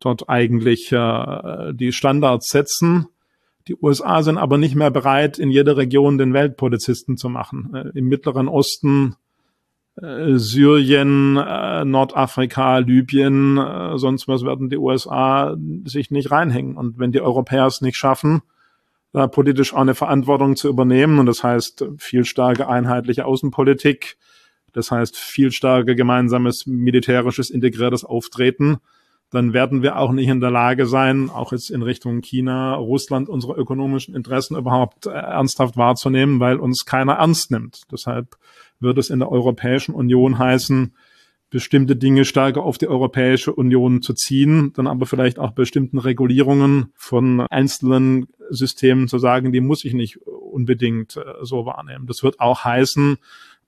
dort 0.00 0.28
eigentlich 0.28 0.90
äh, 0.92 1.72
die 1.74 1.92
Standards 1.92 2.48
setzen. 2.48 3.06
Die 3.68 3.76
USA 3.80 4.22
sind 4.22 4.38
aber 4.38 4.58
nicht 4.58 4.74
mehr 4.74 4.90
bereit, 4.90 5.38
in 5.38 5.50
jeder 5.50 5.76
Region 5.76 6.18
den 6.18 6.32
Weltpolizisten 6.32 7.16
zu 7.16 7.28
machen. 7.28 7.74
Äh, 7.74 7.98
Im 7.98 8.08
Mittleren 8.08 8.48
Osten, 8.48 9.14
Syrien, 9.94 11.36
äh, 11.36 11.84
Nordafrika, 11.84 12.78
Libyen, 12.78 13.58
äh, 13.58 13.98
sonst 13.98 14.26
was 14.26 14.42
werden 14.42 14.70
die 14.70 14.78
USA 14.78 15.54
sich 15.84 16.10
nicht 16.10 16.30
reinhängen. 16.30 16.76
Und 16.76 16.98
wenn 16.98 17.12
die 17.12 17.20
Europäer 17.20 17.66
es 17.66 17.82
nicht 17.82 17.96
schaffen, 17.96 18.40
da 19.12 19.26
politisch 19.26 19.74
auch 19.74 19.80
eine 19.80 19.94
Verantwortung 19.94 20.56
zu 20.56 20.68
übernehmen, 20.68 21.18
und 21.18 21.26
das 21.26 21.44
heißt 21.44 21.84
viel 21.98 22.24
starke 22.24 22.68
einheitliche 22.68 23.26
Außenpolitik, 23.26 24.16
das 24.72 24.90
heißt 24.90 25.16
viel 25.18 25.52
starke 25.52 25.94
gemeinsames 25.94 26.66
militärisches 26.66 27.50
integriertes 27.50 28.04
Auftreten, 28.04 28.78
dann 29.32 29.52
werden 29.52 29.82
wir 29.82 29.98
auch 29.98 30.12
nicht 30.12 30.28
in 30.28 30.40
der 30.40 30.50
Lage 30.50 30.86
sein, 30.86 31.30
auch 31.30 31.52
jetzt 31.52 31.70
in 31.70 31.82
Richtung 31.82 32.20
China, 32.20 32.74
Russland, 32.74 33.28
unsere 33.28 33.54
ökonomischen 33.54 34.14
Interessen 34.14 34.56
überhaupt 34.56 35.06
äh, 35.06 35.10
ernsthaft 35.10 35.76
wahrzunehmen, 35.76 36.40
weil 36.40 36.56
uns 36.56 36.84
keiner 36.86 37.14
ernst 37.14 37.50
nimmt. 37.50 37.82
Deshalb 37.90 38.36
wird 38.82 38.98
es 38.98 39.10
in 39.10 39.20
der 39.20 39.30
Europäischen 39.30 39.94
Union 39.94 40.38
heißen, 40.38 40.94
bestimmte 41.50 41.96
Dinge 41.96 42.24
stärker 42.24 42.62
auf 42.62 42.78
die 42.78 42.88
Europäische 42.88 43.52
Union 43.52 44.00
zu 44.00 44.14
ziehen, 44.14 44.72
dann 44.74 44.86
aber 44.86 45.06
vielleicht 45.06 45.38
auch 45.38 45.52
bestimmten 45.52 45.98
Regulierungen 45.98 46.92
von 46.94 47.40
einzelnen 47.42 48.26
Systemen 48.48 49.06
zu 49.06 49.18
sagen, 49.18 49.52
die 49.52 49.60
muss 49.60 49.84
ich 49.84 49.92
nicht 49.92 50.18
unbedingt 50.26 51.16
äh, 51.16 51.22
so 51.42 51.66
wahrnehmen. 51.66 52.06
Das 52.06 52.22
wird 52.22 52.40
auch 52.40 52.64
heißen, 52.64 53.18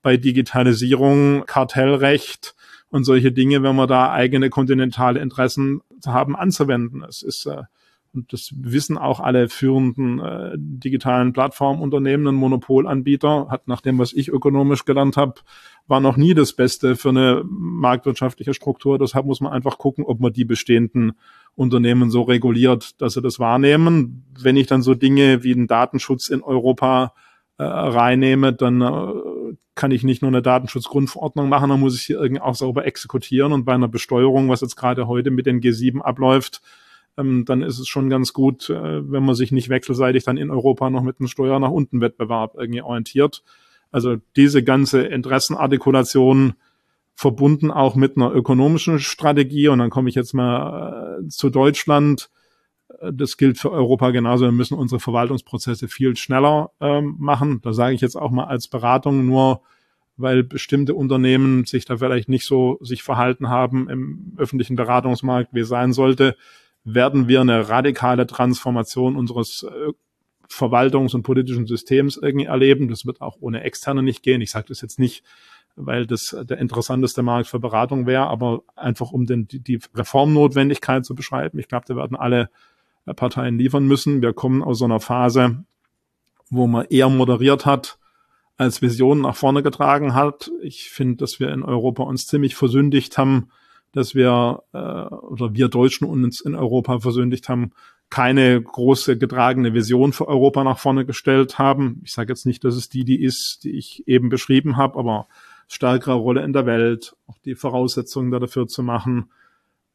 bei 0.02 0.16
Digitalisierung, 0.16 1.44
Kartellrecht, 1.47 2.54
und 2.94 3.02
solche 3.02 3.33
Dinge, 3.33 3.61
wenn 3.64 3.75
wir 3.75 3.88
da 3.88 4.12
eigene 4.12 4.50
kontinentale 4.50 5.18
Interessen 5.18 5.80
haben, 6.06 6.37
anzuwenden. 6.37 7.02
Es 7.02 7.23
ist 7.23 7.44
äh, 7.44 7.62
und 8.14 8.33
das 8.33 8.52
wissen 8.56 8.97
auch 8.99 9.21
alle 9.21 9.49
führenden 9.49 10.21
äh, 10.21 10.52
digitalen 10.56 11.33
Plattformunternehmen 11.33 12.26
und 12.26 12.37
Monopolanbieter, 12.37 13.49
hat 13.50 13.68
nach 13.68 13.80
dem, 13.80 13.99
was 13.99 14.12
ich 14.12 14.28
ökonomisch 14.28 14.85
gelernt 14.85 15.16
habe, 15.16 15.35
war 15.87 16.00
noch 16.00 16.16
nie 16.16 16.35
das 16.35 16.54
Beste 16.54 16.97
für 16.97 17.11
eine 17.11 17.44
marktwirtschaftliche 17.47 18.54
Struktur. 18.54 18.99
Deshalb 18.99 19.26
muss 19.26 19.40
man 19.40 19.52
einfach 19.52 19.78
gucken, 19.78 20.04
ob 20.04 20.21
man 20.21 20.33
die 20.33 20.44
bestehenden 20.44 21.12
Unternehmen 21.54 22.11
so 22.11 22.23
reguliert, 22.23 23.00
dass 23.00 23.14
sie 23.14 23.23
das 23.23 23.38
wahrnehmen. 23.38 24.25
Wenn 24.40 24.56
ich 24.56 24.66
dann 24.66 24.83
so 24.83 24.94
Dinge 24.94 25.42
wie 25.42 25.54
den 25.54 25.66
Datenschutz 25.66 26.28
in 26.28 26.42
Europa 26.42 27.12
äh, 27.59 27.64
reinnehme, 27.64 28.52
dann 28.52 28.80
äh, 28.80 29.54
kann 29.75 29.90
ich 29.90 30.04
nicht 30.04 30.23
nur 30.23 30.30
eine 30.30 30.42
Datenschutzgrundverordnung 30.42 31.49
machen, 31.49 31.71
dann 31.71 31.80
muss 31.80 31.97
ich 31.97 32.04
sie 32.04 32.12
irgendwie 32.12 32.42
auch 32.42 32.54
sauber 32.54 32.87
exekutieren. 32.87 33.52
Und 33.52 33.64
bei 33.64 33.75
einer 33.75 33.88
Besteuerung, 33.88 34.49
was 34.49 34.61
jetzt 34.61 34.76
gerade 34.76 35.06
heute 35.06 35.30
mit 35.30 35.47
den 35.47 35.61
G7 35.61 36.00
abläuft, 36.00 36.62
ähm, 37.16 37.44
dann 37.44 37.62
ist 37.62 37.78
es 37.78 37.88
schon 37.88 38.11
ganz 38.11 38.33
gut, 38.33 38.71
äh, 38.71 39.11
wenn 39.11 39.25
man 39.25 39.35
sich 39.35 39.52
nicht 39.52 39.68
wechselseitig 39.68 40.25
dann 40.25 40.37
in 40.37 40.50
Europa 40.50 40.90
noch 40.90 41.02
mit 41.02 41.21
einem 41.21 41.28
Steuer 41.28 41.59
nach 41.61 41.71
unten 41.71 42.00
Wettbewerb 42.00 42.54
irgendwie 42.56 42.83
orientiert. 42.83 43.42
Also 43.90 44.16
diese 44.37 44.64
ganze 44.64 45.02
Interessenartikulation 45.02 46.54
verbunden 47.14 47.71
auch 47.71 47.94
mit 47.94 48.16
einer 48.16 48.33
ökonomischen 48.33 48.99
Strategie. 48.99 49.68
Und 49.68 49.78
dann 49.78 49.90
komme 49.90 50.09
ich 50.09 50.16
jetzt 50.16 50.35
mal 50.35 51.21
äh, 51.21 51.28
zu 51.28 51.50
Deutschland. 51.50 52.30
Das 53.12 53.37
gilt 53.37 53.59
für 53.59 53.71
Europa 53.71 54.11
genauso. 54.11 54.44
Wir 54.44 54.52
müssen 54.52 54.76
unsere 54.76 55.00
Verwaltungsprozesse 55.00 55.88
viel 55.88 56.16
schneller 56.16 56.71
ähm, 56.80 57.16
machen. 57.18 57.61
Da 57.62 57.73
sage 57.73 57.94
ich 57.94 58.00
jetzt 58.00 58.16
auch 58.16 58.30
mal 58.30 58.44
als 58.44 58.68
Beratung 58.68 59.26
nur, 59.26 59.62
weil 60.16 60.42
bestimmte 60.42 60.94
Unternehmen 60.94 61.64
sich 61.64 61.85
da 61.85 61.97
vielleicht 61.97 62.28
nicht 62.28 62.47
so 62.47 62.78
sich 62.80 63.02
verhalten 63.02 63.49
haben 63.49 63.88
im 63.88 64.35
öffentlichen 64.37 64.76
Beratungsmarkt, 64.76 65.54
wie 65.54 65.61
es 65.61 65.68
sein 65.68 65.92
sollte, 65.92 66.37
werden 66.85 67.29
wir 67.29 67.41
eine 67.41 67.69
radikale 67.69 68.26
Transformation 68.26 69.17
unseres 69.17 69.64
äh, 69.64 69.93
Verwaltungs- 70.49 71.14
und 71.14 71.23
politischen 71.23 71.67
Systems 71.67 72.17
irgendwie 72.17 72.47
erleben. 72.47 72.88
Das 72.88 73.07
wird 73.07 73.21
auch 73.21 73.38
ohne 73.41 73.62
Externe 73.62 74.03
nicht 74.03 74.23
gehen. 74.23 74.41
Ich 74.41 74.50
sage 74.50 74.67
das 74.69 74.83
jetzt 74.83 74.99
nicht, 74.99 75.25
weil 75.76 76.07
das 76.07 76.37
der 76.43 76.59
interessanteste 76.59 77.23
Markt 77.23 77.49
für 77.49 77.59
Beratung 77.59 78.07
wäre, 78.07 78.26
aber 78.26 78.62
einfach 78.76 79.11
um 79.11 79.26
den, 79.26 79.49
die 79.49 79.81
Reformnotwendigkeit 79.95 81.05
zu 81.05 81.14
beschreiben. 81.14 81.59
Ich 81.59 81.69
glaube, 81.69 81.87
da 81.88 81.97
werden 81.97 82.17
alle 82.17 82.50
Parteien 83.17 83.59
liefern 83.59 83.87
müssen. 83.87 84.23
Wir 84.23 84.33
kommen 84.33 84.62
aus 84.62 84.79
so 84.79 84.85
einer 84.85 85.00
Phase, 85.00 85.64
wo 86.50 86.67
man 86.67 86.87
eher 86.87 87.09
moderiert 87.09 87.67
hat, 87.67 87.99
als 88.57 88.83
Vision 88.83 89.23
nach 89.23 89.37
vorne 89.37 89.62
getragen 89.62 90.14
hat. 90.14 90.50
Ich 90.62 90.91
finde, 90.91 91.17
dass 91.17 91.41
wir 91.41 91.50
in 91.50 91.62
Europa 91.62 92.05
uns 92.05 92.26
ziemlich 92.26 92.55
versündigt 92.55 93.19
haben, 93.19 93.50
dass 93.96 94.14
wir 94.14 94.62
äh, 94.72 94.78
oder 94.78 95.54
wir 95.54 95.68
Deutschen 95.68 96.06
uns 96.06 96.40
in 96.40 96.54
Europa 96.54 96.98
versündigt 97.00 97.48
haben, 97.48 97.72
keine 98.10 98.60
große 98.60 99.18
getragene 99.18 99.74
Vision 99.74 100.12
für 100.12 100.28
Europa 100.28 100.62
nach 100.62 100.78
vorne 100.78 101.04
gestellt 101.04 101.58
haben. 101.58 102.00
Ich 102.04 102.12
sage 102.12 102.32
jetzt 102.32 102.46
nicht, 102.46 102.62
dass 102.64 102.76
es 102.76 102.88
die, 102.88 103.04
die 103.04 103.22
ist, 103.22 103.64
die 103.64 103.72
ich 103.72 104.06
eben 104.06 104.28
beschrieben 104.28 104.76
habe, 104.76 104.98
aber 104.98 105.26
stärkere 105.68 106.14
Rolle 106.14 106.42
in 106.42 106.52
der 106.52 106.66
Welt, 106.66 107.16
auch 107.26 107.38
die 107.38 107.54
Voraussetzungen 107.54 108.30
dafür 108.30 108.66
zu 108.66 108.82
machen, 108.82 109.30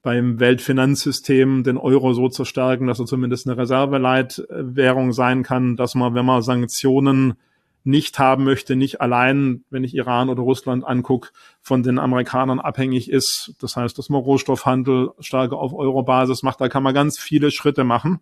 beim 0.02 0.40
Weltfinanzsystem 0.40 1.64
den 1.64 1.78
Euro 1.78 2.14
so 2.14 2.30
zu 2.30 2.46
stärken, 2.46 2.88
dass 2.88 3.00
er 3.00 3.06
zumindest 3.06 3.48
eine 3.48 3.58
Reserveleitwährung 3.58 5.12
sein 5.12 5.44
kann, 5.44 5.76
dass 5.76 5.96
man, 5.96 6.14
wenn 6.16 6.26
man 6.26 6.42
Sanktionen 6.42 7.34
nicht 7.84 8.20
haben 8.20 8.44
möchte, 8.44 8.76
nicht 8.76 9.02
allein, 9.02 9.64
wenn 9.70 9.84
ich 9.84 9.96
Iran 9.96 10.30
oder 10.30 10.42
Russland 10.42 10.86
angucke, 10.86 11.30
von 11.62 11.84
den 11.84 12.00
Amerikanern 12.00 12.60
abhängig 12.60 13.10
ist. 13.10 13.56
Das 13.60 13.76
heißt, 13.76 13.98
dass 13.98 14.10
man 14.10 14.22
Rohstoffhandel 14.22 15.12
stärker 15.20 15.58
auf 15.58 15.74
Euro-Basis 15.74 16.44
macht. 16.44 16.62
Da 16.62 16.70
kann 16.70 16.84
man 16.84 16.94
ganz 16.94 17.18
viele 17.18 17.52
Schritte 17.52 17.84
machen. 17.84 18.20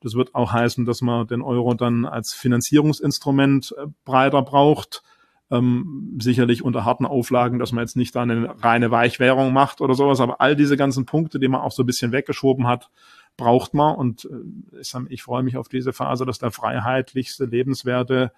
Das 0.00 0.14
wird 0.14 0.34
auch 0.34 0.52
heißen, 0.52 0.86
dass 0.86 1.02
man 1.02 1.26
den 1.26 1.42
Euro 1.42 1.74
dann 1.74 2.06
als 2.06 2.32
Finanzierungsinstrument 2.32 3.74
äh, 3.78 3.86
breiter 4.04 4.42
braucht 4.42 5.02
ähm, 5.50 6.16
sicherlich 6.20 6.62
unter 6.62 6.84
harten 6.84 7.06
Auflagen, 7.06 7.58
dass 7.58 7.72
man 7.72 7.82
jetzt 7.82 7.96
nicht 7.96 8.14
da 8.14 8.22
eine 8.22 8.54
reine 8.62 8.90
Weichwährung 8.90 9.52
macht 9.52 9.80
oder 9.80 9.94
sowas, 9.94 10.20
aber 10.20 10.40
all 10.40 10.54
diese 10.54 10.76
ganzen 10.76 11.06
Punkte, 11.06 11.40
die 11.40 11.48
man 11.48 11.60
auch 11.60 11.72
so 11.72 11.82
ein 11.82 11.86
bisschen 11.86 12.12
weggeschoben 12.12 12.66
hat, 12.66 12.90
braucht 13.36 13.74
man 13.74 13.96
und 13.96 14.26
äh, 14.26 15.04
ich 15.08 15.22
freue 15.22 15.42
mich 15.42 15.56
auf 15.56 15.68
diese 15.68 15.92
Phase, 15.92 16.24
dass 16.24 16.38
der 16.38 16.52
freiheitlichste, 16.52 17.46
lebenswerte, 17.46 18.32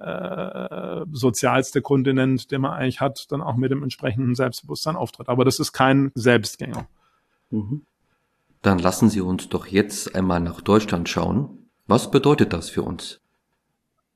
äh, 0.00 1.04
sozialste 1.12 1.82
Kontinent, 1.82 2.50
den 2.50 2.62
man 2.62 2.72
eigentlich 2.72 3.00
hat, 3.00 3.30
dann 3.30 3.42
auch 3.42 3.56
mit 3.56 3.70
dem 3.70 3.82
entsprechenden 3.82 4.34
Selbstbewusstsein 4.34 4.96
auftritt. 4.96 5.28
Aber 5.28 5.44
das 5.44 5.58
ist 5.58 5.72
kein 5.72 6.12
Selbstgänger. 6.14 6.88
Mhm. 7.50 7.82
Dann 8.62 8.78
lassen 8.78 9.10
Sie 9.10 9.20
uns 9.20 9.48
doch 9.48 9.66
jetzt 9.66 10.14
einmal 10.14 10.40
nach 10.40 10.60
Deutschland 10.60 11.08
schauen. 11.08 11.68
Was 11.86 12.10
bedeutet 12.10 12.52
das 12.52 12.68
für 12.68 12.82
uns? 12.82 13.20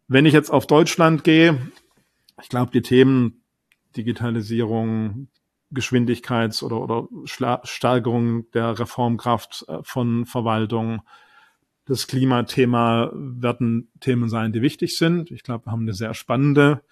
Wenn 0.09 0.27
ich 0.27 0.33
jetzt 0.33 0.51
auf 0.51 0.67
Deutschland 0.67 1.23
gehe, 1.23 1.71
ich 2.43 2.49
glaube, 2.49 2.73
die 2.73 2.83
Themen 2.83 3.43
Digitalisierung, 3.97 5.29
Geschwindigkeits- 5.73 6.65
oder, 6.65 6.81
oder 6.81 7.09
Steigerung 7.65 8.51
der 8.53 8.79
Reformkraft 8.79 9.65
äh, 9.69 9.79
von 9.83 10.27
Verwaltung, 10.27 11.03
das 11.87 12.07
Klimathema 12.07 13.11
werden 13.15 13.91
Themen 14.01 14.29
sein, 14.29 14.53
die 14.53 14.63
wichtig 14.63 14.97
sind. 14.97 15.31
Ich 15.31 15.43
glaube, 15.43 15.67
wir 15.67 15.73
haben 15.73 15.83
eine 15.83 15.95
sehr 15.95 16.15
spannende 16.15 16.83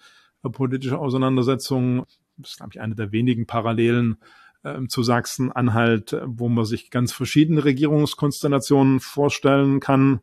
äh, 0.43 0.49
politische 0.49 0.97
Auseinandersetzung. 0.97 2.05
Das 2.37 2.51
ist, 2.51 2.57
glaube 2.57 2.71
ich, 2.73 2.81
eine 2.81 2.95
der 2.95 3.11
wenigen 3.11 3.45
Parallelen 3.45 4.17
äh, 4.63 4.87
zu 4.87 5.03
Sachsen-Anhalt, 5.03 6.13
äh, 6.13 6.21
wo 6.25 6.49
man 6.49 6.65
sich 6.65 6.91
ganz 6.91 7.13
verschiedene 7.13 7.63
Regierungskonstellationen 7.63 8.99
vorstellen 8.99 9.79
kann. 9.79 10.21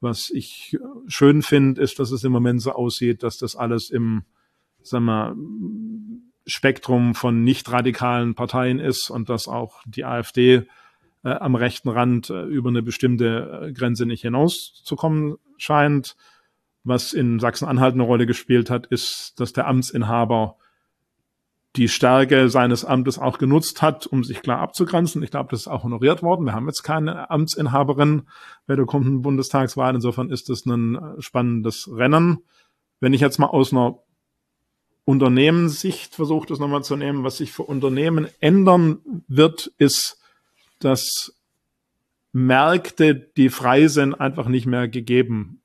Was 0.00 0.30
ich 0.30 0.78
schön 1.06 1.42
finde, 1.42 1.82
ist, 1.82 1.98
dass 1.98 2.10
es 2.10 2.24
im 2.24 2.32
Moment 2.32 2.62
so 2.62 2.72
aussieht, 2.72 3.22
dass 3.22 3.36
das 3.36 3.54
alles 3.54 3.90
im 3.90 4.24
sagen 4.82 5.04
wir, 5.04 5.36
Spektrum 6.46 7.14
von 7.14 7.44
nicht 7.44 7.70
radikalen 7.70 8.34
Parteien 8.34 8.78
ist 8.78 9.10
und 9.10 9.28
dass 9.28 9.46
auch 9.46 9.82
die 9.86 10.04
AfD 10.04 10.66
äh, 11.24 11.30
am 11.30 11.54
rechten 11.54 11.88
Rand 11.88 12.30
äh, 12.30 12.44
über 12.44 12.70
eine 12.70 12.82
bestimmte 12.82 13.68
äh, 13.68 13.72
Grenze 13.72 14.06
nicht 14.06 14.22
hinauszukommen 14.22 15.36
scheint. 15.56 16.16
Was 16.82 17.12
in 17.12 17.38
Sachsen-Anhalt 17.38 17.94
eine 17.94 18.04
Rolle 18.04 18.26
gespielt 18.26 18.70
hat, 18.70 18.86
ist, 18.86 19.34
dass 19.38 19.52
der 19.52 19.66
Amtsinhaber 19.66 20.56
die 21.76 21.88
Stärke 21.88 22.48
seines 22.48 22.84
Amtes 22.84 23.18
auch 23.18 23.38
genutzt 23.38 23.80
hat, 23.80 24.06
um 24.06 24.24
sich 24.24 24.42
klar 24.42 24.58
abzugrenzen. 24.58 25.22
Ich 25.22 25.30
glaube, 25.30 25.50
das 25.50 25.60
ist 25.60 25.68
auch 25.68 25.84
honoriert 25.84 26.22
worden. 26.22 26.46
Wir 26.46 26.52
haben 26.52 26.66
jetzt 26.66 26.82
keine 26.82 27.30
Amtsinhaberin 27.30 28.22
bei 28.66 28.74
der 28.74 28.86
kommenden 28.86 29.22
Bundestagswahl. 29.22 29.94
Insofern 29.94 30.30
ist 30.30 30.48
das 30.48 30.66
ein 30.66 30.96
äh, 30.96 31.20
spannendes 31.22 31.88
Rennen. 31.92 32.38
Wenn 32.98 33.12
ich 33.12 33.20
jetzt 33.20 33.38
mal 33.38 33.46
aus 33.46 33.72
einer 33.72 33.98
Unternehmenssicht 35.04 36.14
versuche, 36.14 36.48
das 36.48 36.58
nochmal 36.58 36.82
zu 36.82 36.96
nehmen, 36.96 37.24
was 37.24 37.36
sich 37.36 37.52
für 37.52 37.62
Unternehmen 37.62 38.28
ändern 38.40 38.98
wird, 39.28 39.72
ist, 39.78 40.19
dass 40.80 41.36
Märkte, 42.32 43.14
die 43.14 43.48
frei 43.48 43.88
sind, 43.88 44.14
einfach 44.14 44.48
nicht 44.48 44.66
mehr 44.66 44.88
gegeben 44.88 45.62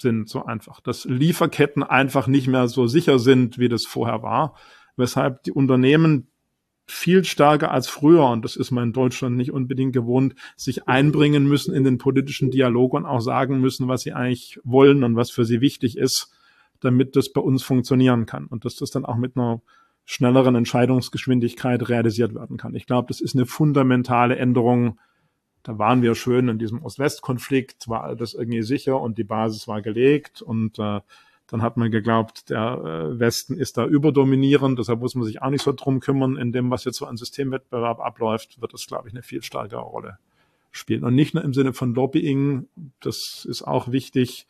sind, 0.00 0.28
so 0.28 0.44
einfach. 0.44 0.80
Dass 0.80 1.04
Lieferketten 1.04 1.82
einfach 1.82 2.26
nicht 2.26 2.46
mehr 2.48 2.68
so 2.68 2.86
sicher 2.86 3.18
sind, 3.18 3.58
wie 3.58 3.68
das 3.68 3.84
vorher 3.84 4.22
war 4.22 4.54
weshalb 4.98 5.44
die 5.44 5.52
Unternehmen 5.52 6.28
viel 6.84 7.24
stärker 7.24 7.70
als 7.70 7.88
früher, 7.88 8.28
und 8.28 8.44
das 8.44 8.56
ist 8.56 8.70
man 8.70 8.84
in 8.84 8.92
Deutschland 8.92 9.36
nicht 9.36 9.52
unbedingt 9.52 9.92
gewohnt, 9.92 10.34
sich 10.56 10.88
einbringen 10.88 11.46
müssen 11.46 11.74
in 11.74 11.84
den 11.84 11.98
politischen 11.98 12.50
Dialog 12.50 12.94
und 12.94 13.06
auch 13.06 13.20
sagen 13.20 13.60
müssen, 13.60 13.88
was 13.88 14.02
sie 14.02 14.12
eigentlich 14.12 14.58
wollen 14.64 15.04
und 15.04 15.14
was 15.14 15.30
für 15.30 15.44
sie 15.44 15.60
wichtig 15.60 15.96
ist, 15.96 16.32
damit 16.80 17.14
das 17.14 17.32
bei 17.32 17.40
uns 17.40 17.62
funktionieren 17.62 18.26
kann 18.26 18.46
und 18.46 18.64
dass 18.64 18.76
das 18.76 18.90
dann 18.90 19.04
auch 19.04 19.16
mit 19.16 19.36
einer 19.36 19.62
schnelleren 20.10 20.54
Entscheidungsgeschwindigkeit 20.54 21.86
realisiert 21.90 22.34
werden 22.34 22.56
kann. 22.56 22.74
Ich 22.74 22.86
glaube, 22.86 23.08
das 23.08 23.20
ist 23.20 23.34
eine 23.34 23.44
fundamentale 23.44 24.36
Änderung. 24.36 24.98
Da 25.62 25.78
waren 25.78 26.00
wir 26.00 26.14
schön 26.14 26.48
in 26.48 26.58
diesem 26.58 26.80
Ost-West-Konflikt, 26.82 27.88
war 27.88 28.04
all 28.04 28.16
das 28.16 28.32
irgendwie 28.32 28.62
sicher 28.62 28.98
und 28.98 29.18
die 29.18 29.24
Basis 29.24 29.68
war 29.68 29.82
gelegt 29.82 30.40
und 30.40 30.78
äh, 30.78 31.00
dann 31.46 31.60
hat 31.60 31.76
man 31.76 31.90
geglaubt, 31.90 32.48
der 32.48 33.12
äh, 33.12 33.18
Westen 33.20 33.54
ist 33.58 33.76
da 33.76 33.84
überdominierend, 33.84 34.78
deshalb 34.78 35.00
muss 35.00 35.14
man 35.14 35.24
sich 35.24 35.42
auch 35.42 35.50
nicht 35.50 35.62
so 35.62 35.74
drum 35.74 36.00
kümmern. 36.00 36.38
In 36.38 36.52
dem, 36.52 36.70
was 36.70 36.84
jetzt 36.84 36.96
so 36.96 37.04
an 37.04 37.18
Systemwettbewerb 37.18 38.00
abläuft, 38.00 38.62
wird 38.62 38.72
das, 38.72 38.86
glaube 38.86 39.08
ich, 39.08 39.14
eine 39.14 39.22
viel 39.22 39.42
stärkere 39.42 39.82
Rolle 39.82 40.18
spielen. 40.70 41.04
Und 41.04 41.16
nicht 41.16 41.34
nur 41.34 41.44
im 41.44 41.52
Sinne 41.52 41.74
von 41.74 41.94
Lobbying, 41.94 42.66
das 43.00 43.46
ist 43.46 43.62
auch 43.62 43.92
wichtig, 43.92 44.46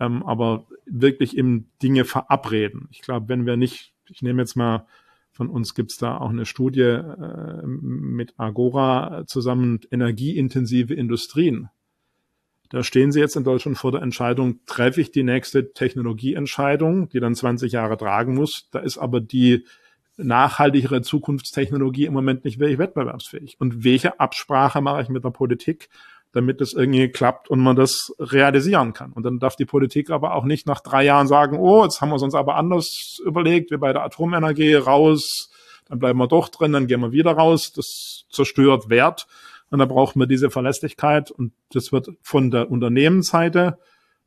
ähm, 0.00 0.22
aber 0.22 0.64
wirklich 0.86 1.36
im 1.36 1.66
Dinge 1.82 2.06
verabreden. 2.06 2.88
Ich 2.90 3.02
glaube, 3.02 3.28
wenn 3.28 3.44
wir 3.44 3.58
nicht, 3.58 3.93
ich 4.10 4.22
nehme 4.22 4.42
jetzt 4.42 4.56
mal 4.56 4.86
von 5.30 5.48
uns 5.48 5.74
gibt's 5.74 5.98
da 5.98 6.18
auch 6.18 6.30
eine 6.30 6.46
Studie 6.46 6.80
äh, 6.80 7.66
mit 7.66 8.34
Agora 8.38 9.24
zusammen 9.26 9.80
energieintensive 9.90 10.94
Industrien. 10.94 11.70
Da 12.70 12.82
stehen 12.82 13.12
Sie 13.12 13.20
jetzt 13.20 13.36
in 13.36 13.44
Deutschland 13.44 13.76
vor 13.76 13.92
der 13.92 14.02
Entscheidung, 14.02 14.60
treffe 14.66 15.00
ich 15.00 15.10
die 15.10 15.24
nächste 15.24 15.72
Technologieentscheidung, 15.72 17.08
die 17.08 17.20
dann 17.20 17.34
20 17.34 17.72
Jahre 17.72 17.96
tragen 17.96 18.34
muss. 18.34 18.68
Da 18.70 18.78
ist 18.78 18.96
aber 18.98 19.20
die 19.20 19.64
nachhaltigere 20.16 21.02
Zukunftstechnologie 21.02 22.06
im 22.06 22.14
Moment 22.14 22.44
nicht 22.44 22.58
wirklich 22.60 22.78
wettbewerbsfähig. 22.78 23.56
Und 23.60 23.84
welche 23.84 24.20
Absprache 24.20 24.80
mache 24.80 25.02
ich 25.02 25.08
mit 25.08 25.24
der 25.24 25.30
Politik, 25.30 25.88
damit 26.34 26.60
das 26.60 26.72
irgendwie 26.72 27.08
klappt 27.08 27.48
und 27.48 27.60
man 27.60 27.76
das 27.76 28.14
realisieren 28.18 28.92
kann? 28.92 29.12
Und 29.12 29.24
dann 29.24 29.38
darf 29.38 29.56
die 29.56 29.64
Politik 29.64 30.10
aber 30.10 30.34
auch 30.34 30.44
nicht 30.44 30.66
nach 30.66 30.80
drei 30.80 31.04
Jahren 31.04 31.26
sagen, 31.26 31.58
oh, 31.58 31.84
jetzt 31.84 32.00
haben 32.00 32.10
wir 32.10 32.16
es 32.16 32.22
uns 32.22 32.34
aber 32.34 32.56
anders 32.56 33.20
überlegt, 33.24 33.70
wir 33.70 33.78
bei 33.78 33.92
der 33.92 34.02
Atomenergie 34.02 34.74
raus, 34.74 35.50
dann 35.86 35.98
bleiben 35.98 36.18
wir 36.18 36.28
doch 36.28 36.48
drin, 36.48 36.72
dann 36.72 36.86
gehen 36.86 37.00
wir 37.00 37.12
wieder 37.12 37.32
raus. 37.32 37.72
Das 37.72 38.24
zerstört 38.30 38.88
Wert 38.88 39.26
und 39.70 39.78
da 39.78 39.86
braucht 39.86 40.16
man 40.16 40.28
diese 40.28 40.50
Verlässlichkeit 40.50 41.30
und 41.30 41.52
das 41.72 41.92
wird 41.92 42.10
von 42.22 42.50
der 42.50 42.70
Unternehmensseite 42.70 43.78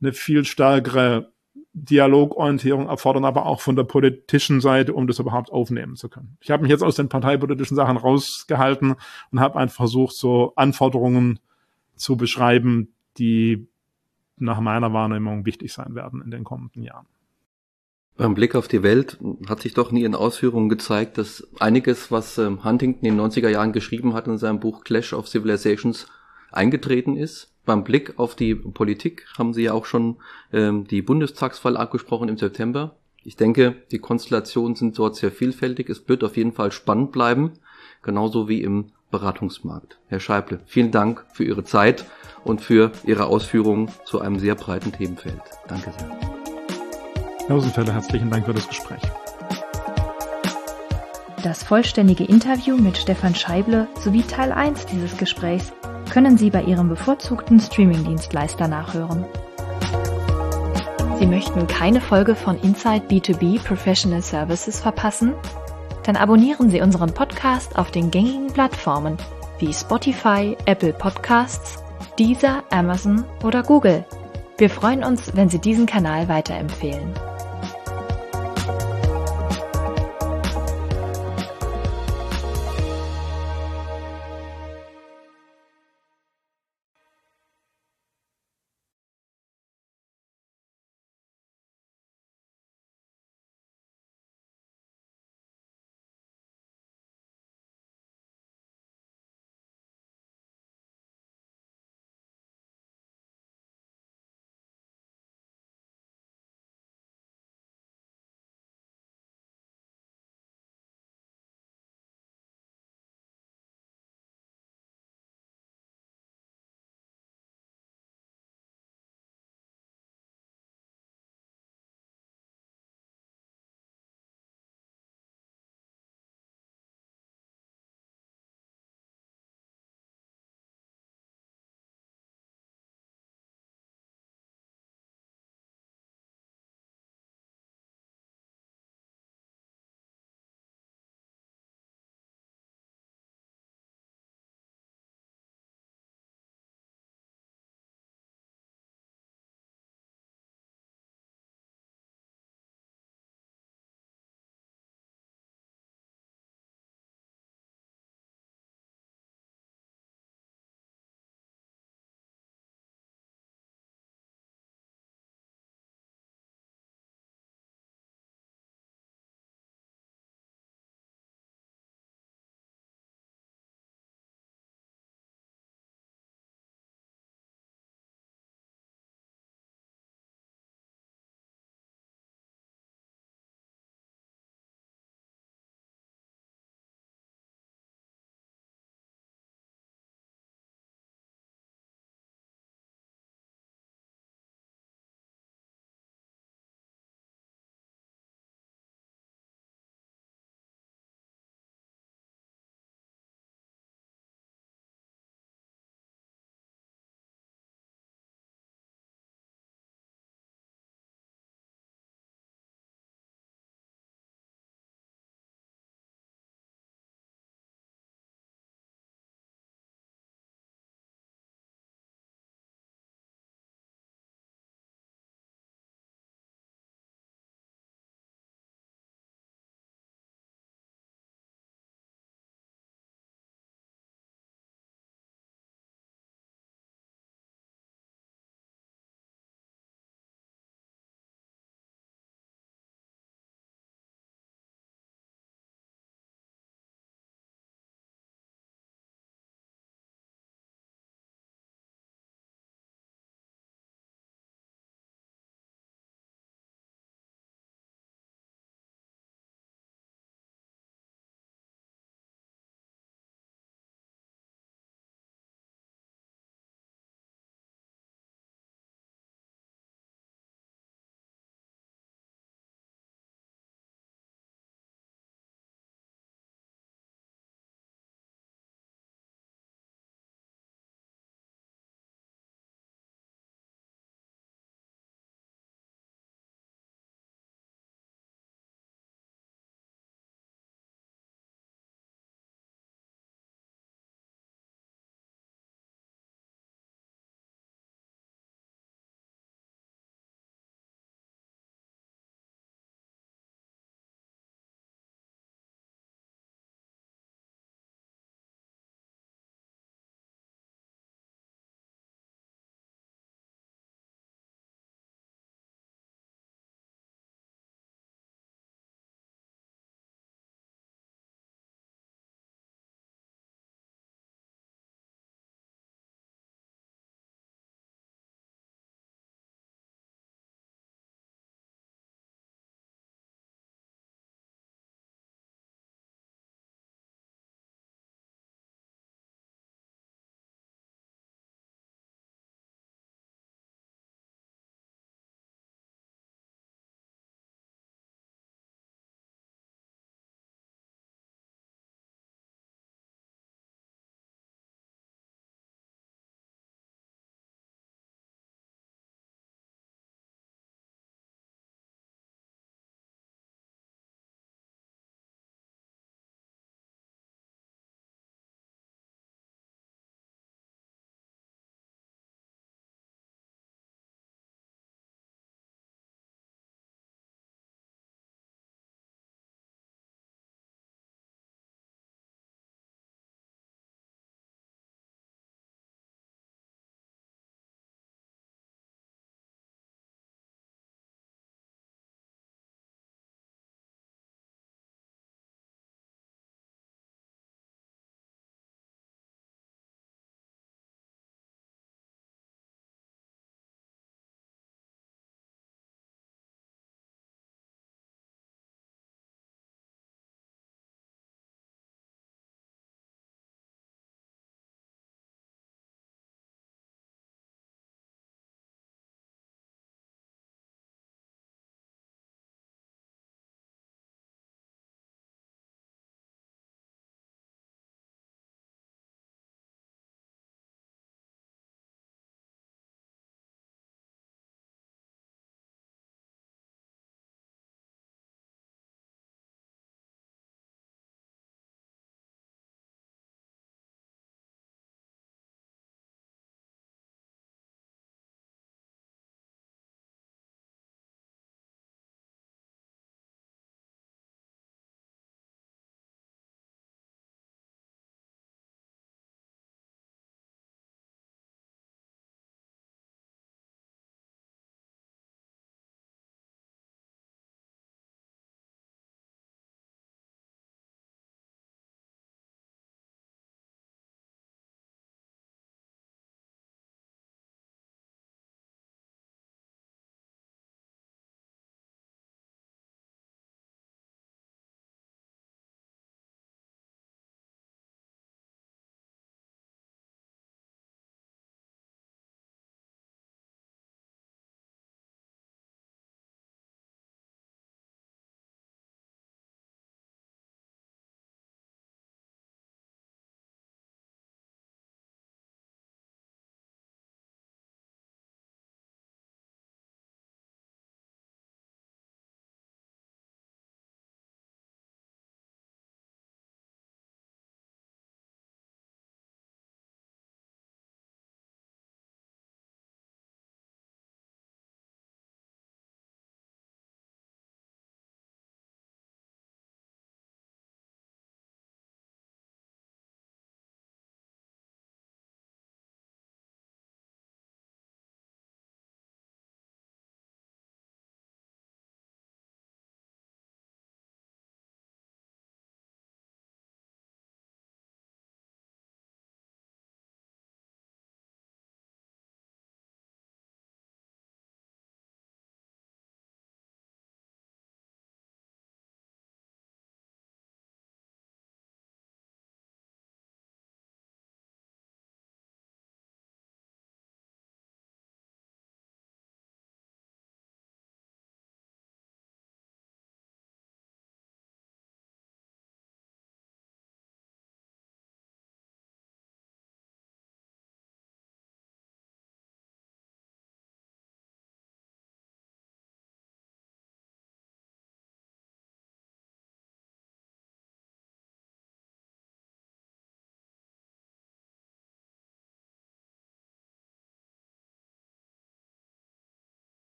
eine 0.00 0.12
viel 0.12 0.44
stärkere 0.44 1.32
Dialogorientierung 1.76 2.88
erfordern, 2.88 3.24
aber 3.24 3.46
auch 3.46 3.60
von 3.60 3.74
der 3.74 3.82
politischen 3.82 4.60
Seite, 4.60 4.94
um 4.94 5.08
das 5.08 5.18
überhaupt 5.18 5.50
aufnehmen 5.50 5.96
zu 5.96 6.08
können. 6.08 6.36
Ich 6.40 6.50
habe 6.52 6.62
mich 6.62 6.70
jetzt 6.70 6.84
aus 6.84 6.94
den 6.94 7.08
parteipolitischen 7.08 7.76
Sachen 7.76 7.96
rausgehalten 7.96 8.94
und 9.32 9.40
habe 9.40 9.58
einfach 9.58 9.76
versucht, 9.76 10.14
so 10.14 10.52
Anforderungen 10.54 11.40
zu 11.96 12.16
beschreiben, 12.16 12.94
die 13.18 13.66
nach 14.36 14.60
meiner 14.60 14.92
Wahrnehmung 14.92 15.46
wichtig 15.46 15.72
sein 15.72 15.94
werden 15.94 16.22
in 16.22 16.30
den 16.30 16.44
kommenden 16.44 16.82
Jahren. 16.82 17.06
Beim 18.16 18.34
Blick 18.34 18.54
auf 18.54 18.68
die 18.68 18.84
Welt 18.84 19.18
hat 19.48 19.60
sich 19.60 19.74
doch 19.74 19.90
nie 19.90 20.04
in 20.04 20.14
Ausführungen 20.14 20.68
gezeigt, 20.68 21.18
dass 21.18 21.48
einiges, 21.58 22.12
was 22.12 22.38
ähm, 22.38 22.62
Huntington 22.62 23.04
in 23.04 23.16
den 23.16 23.26
90er 23.26 23.48
Jahren 23.48 23.72
geschrieben 23.72 24.14
hat 24.14 24.28
in 24.28 24.38
seinem 24.38 24.60
Buch 24.60 24.84
Clash 24.84 25.12
of 25.12 25.26
Civilizations, 25.26 26.06
eingetreten 26.52 27.16
ist. 27.16 27.52
Beim 27.64 27.82
Blick 27.82 28.18
auf 28.18 28.36
die 28.36 28.54
Politik 28.54 29.26
haben 29.36 29.52
Sie 29.52 29.64
ja 29.64 29.72
auch 29.72 29.84
schon 29.84 30.18
ähm, 30.52 30.86
die 30.86 31.02
Bundestagswahl 31.02 31.76
abgesprochen 31.76 32.28
im 32.28 32.36
September. 32.36 32.96
Ich 33.24 33.34
denke, 33.36 33.82
die 33.90 33.98
Konstellationen 33.98 34.76
sind 34.76 34.96
dort 34.96 35.16
sehr 35.16 35.32
vielfältig. 35.32 35.88
Es 35.88 36.08
wird 36.08 36.22
auf 36.22 36.36
jeden 36.36 36.52
Fall 36.52 36.70
spannend 36.70 37.10
bleiben, 37.10 37.54
genauso 38.02 38.48
wie 38.48 38.62
im 38.62 38.92
Beratungsmarkt. 39.14 39.98
Herr 40.08 40.18
Scheible, 40.18 40.58
vielen 40.66 40.90
Dank 40.90 41.24
für 41.32 41.44
Ihre 41.44 41.62
Zeit 41.62 42.04
und 42.42 42.60
für 42.60 42.90
Ihre 43.04 43.26
Ausführungen 43.26 43.88
zu 44.04 44.20
einem 44.20 44.40
sehr 44.40 44.56
breiten 44.56 44.90
Themenfeld. 44.90 45.40
Danke 45.68 45.92
sehr. 45.96 46.10
Herr 47.46 47.54
Rosenfelder, 47.54 47.92
herzlichen 47.92 48.28
Dank 48.28 48.44
für 48.44 48.54
das 48.54 48.66
Gespräch. 48.66 49.00
Das 51.44 51.62
vollständige 51.62 52.24
Interview 52.24 52.76
mit 52.76 52.96
Stefan 52.96 53.36
Scheible 53.36 53.86
sowie 54.00 54.22
Teil 54.22 54.50
1 54.50 54.86
dieses 54.86 55.16
Gesprächs 55.16 55.72
können 56.10 56.36
Sie 56.36 56.50
bei 56.50 56.62
Ihrem 56.62 56.88
bevorzugten 56.88 57.60
Streamingdienstleister 57.60 58.66
nachhören. 58.66 59.26
Sie 61.20 61.26
möchten 61.26 61.68
keine 61.68 62.00
Folge 62.00 62.34
von 62.34 62.58
Inside 62.60 63.06
B2B 63.08 63.62
Professional 63.62 64.22
Services 64.22 64.80
verpassen? 64.80 65.34
Dann 66.04 66.16
abonnieren 66.16 66.70
Sie 66.70 66.80
unseren 66.80 67.12
Podcast 67.12 67.76
auf 67.76 67.90
den 67.90 68.10
gängigen 68.10 68.48
Plattformen 68.48 69.16
wie 69.58 69.72
Spotify, 69.72 70.56
Apple 70.66 70.92
Podcasts, 70.92 71.82
Deezer, 72.18 72.62
Amazon 72.70 73.24
oder 73.42 73.62
Google. 73.62 74.04
Wir 74.58 74.70
freuen 74.70 75.02
uns, 75.02 75.34
wenn 75.34 75.48
Sie 75.48 75.58
diesen 75.58 75.86
Kanal 75.86 76.28
weiterempfehlen. 76.28 77.12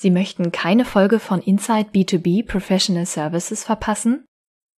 Sie 0.00 0.10
möchten 0.12 0.52
keine 0.52 0.84
Folge 0.84 1.18
von 1.18 1.40
Inside 1.40 1.90
B2B 1.92 2.46
Professional 2.46 3.04
Services 3.04 3.64
verpassen? 3.64 4.26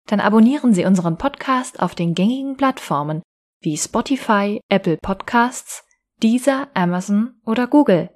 Dann 0.06 0.20
abonnieren 0.20 0.72
Sie 0.72 0.84
unseren 0.84 1.18
Podcast 1.18 1.80
auf 1.80 1.96
den 1.96 2.14
gängigen 2.14 2.56
Plattformen 2.56 3.22
wie 3.60 3.76
Spotify, 3.76 4.60
Apple 4.70 4.96
Podcasts, 5.02 5.84
Deezer, 6.22 6.68
Amazon 6.74 7.34
oder 7.44 7.66
Google. 7.66 8.10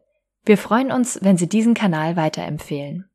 Wir 0.45 0.57
freuen 0.57 0.93
uns, 0.93 1.19
wenn 1.23 1.37
Sie 1.37 1.49
diesen 1.49 1.75
Kanal 1.75 2.15
weiterempfehlen. 2.15 3.11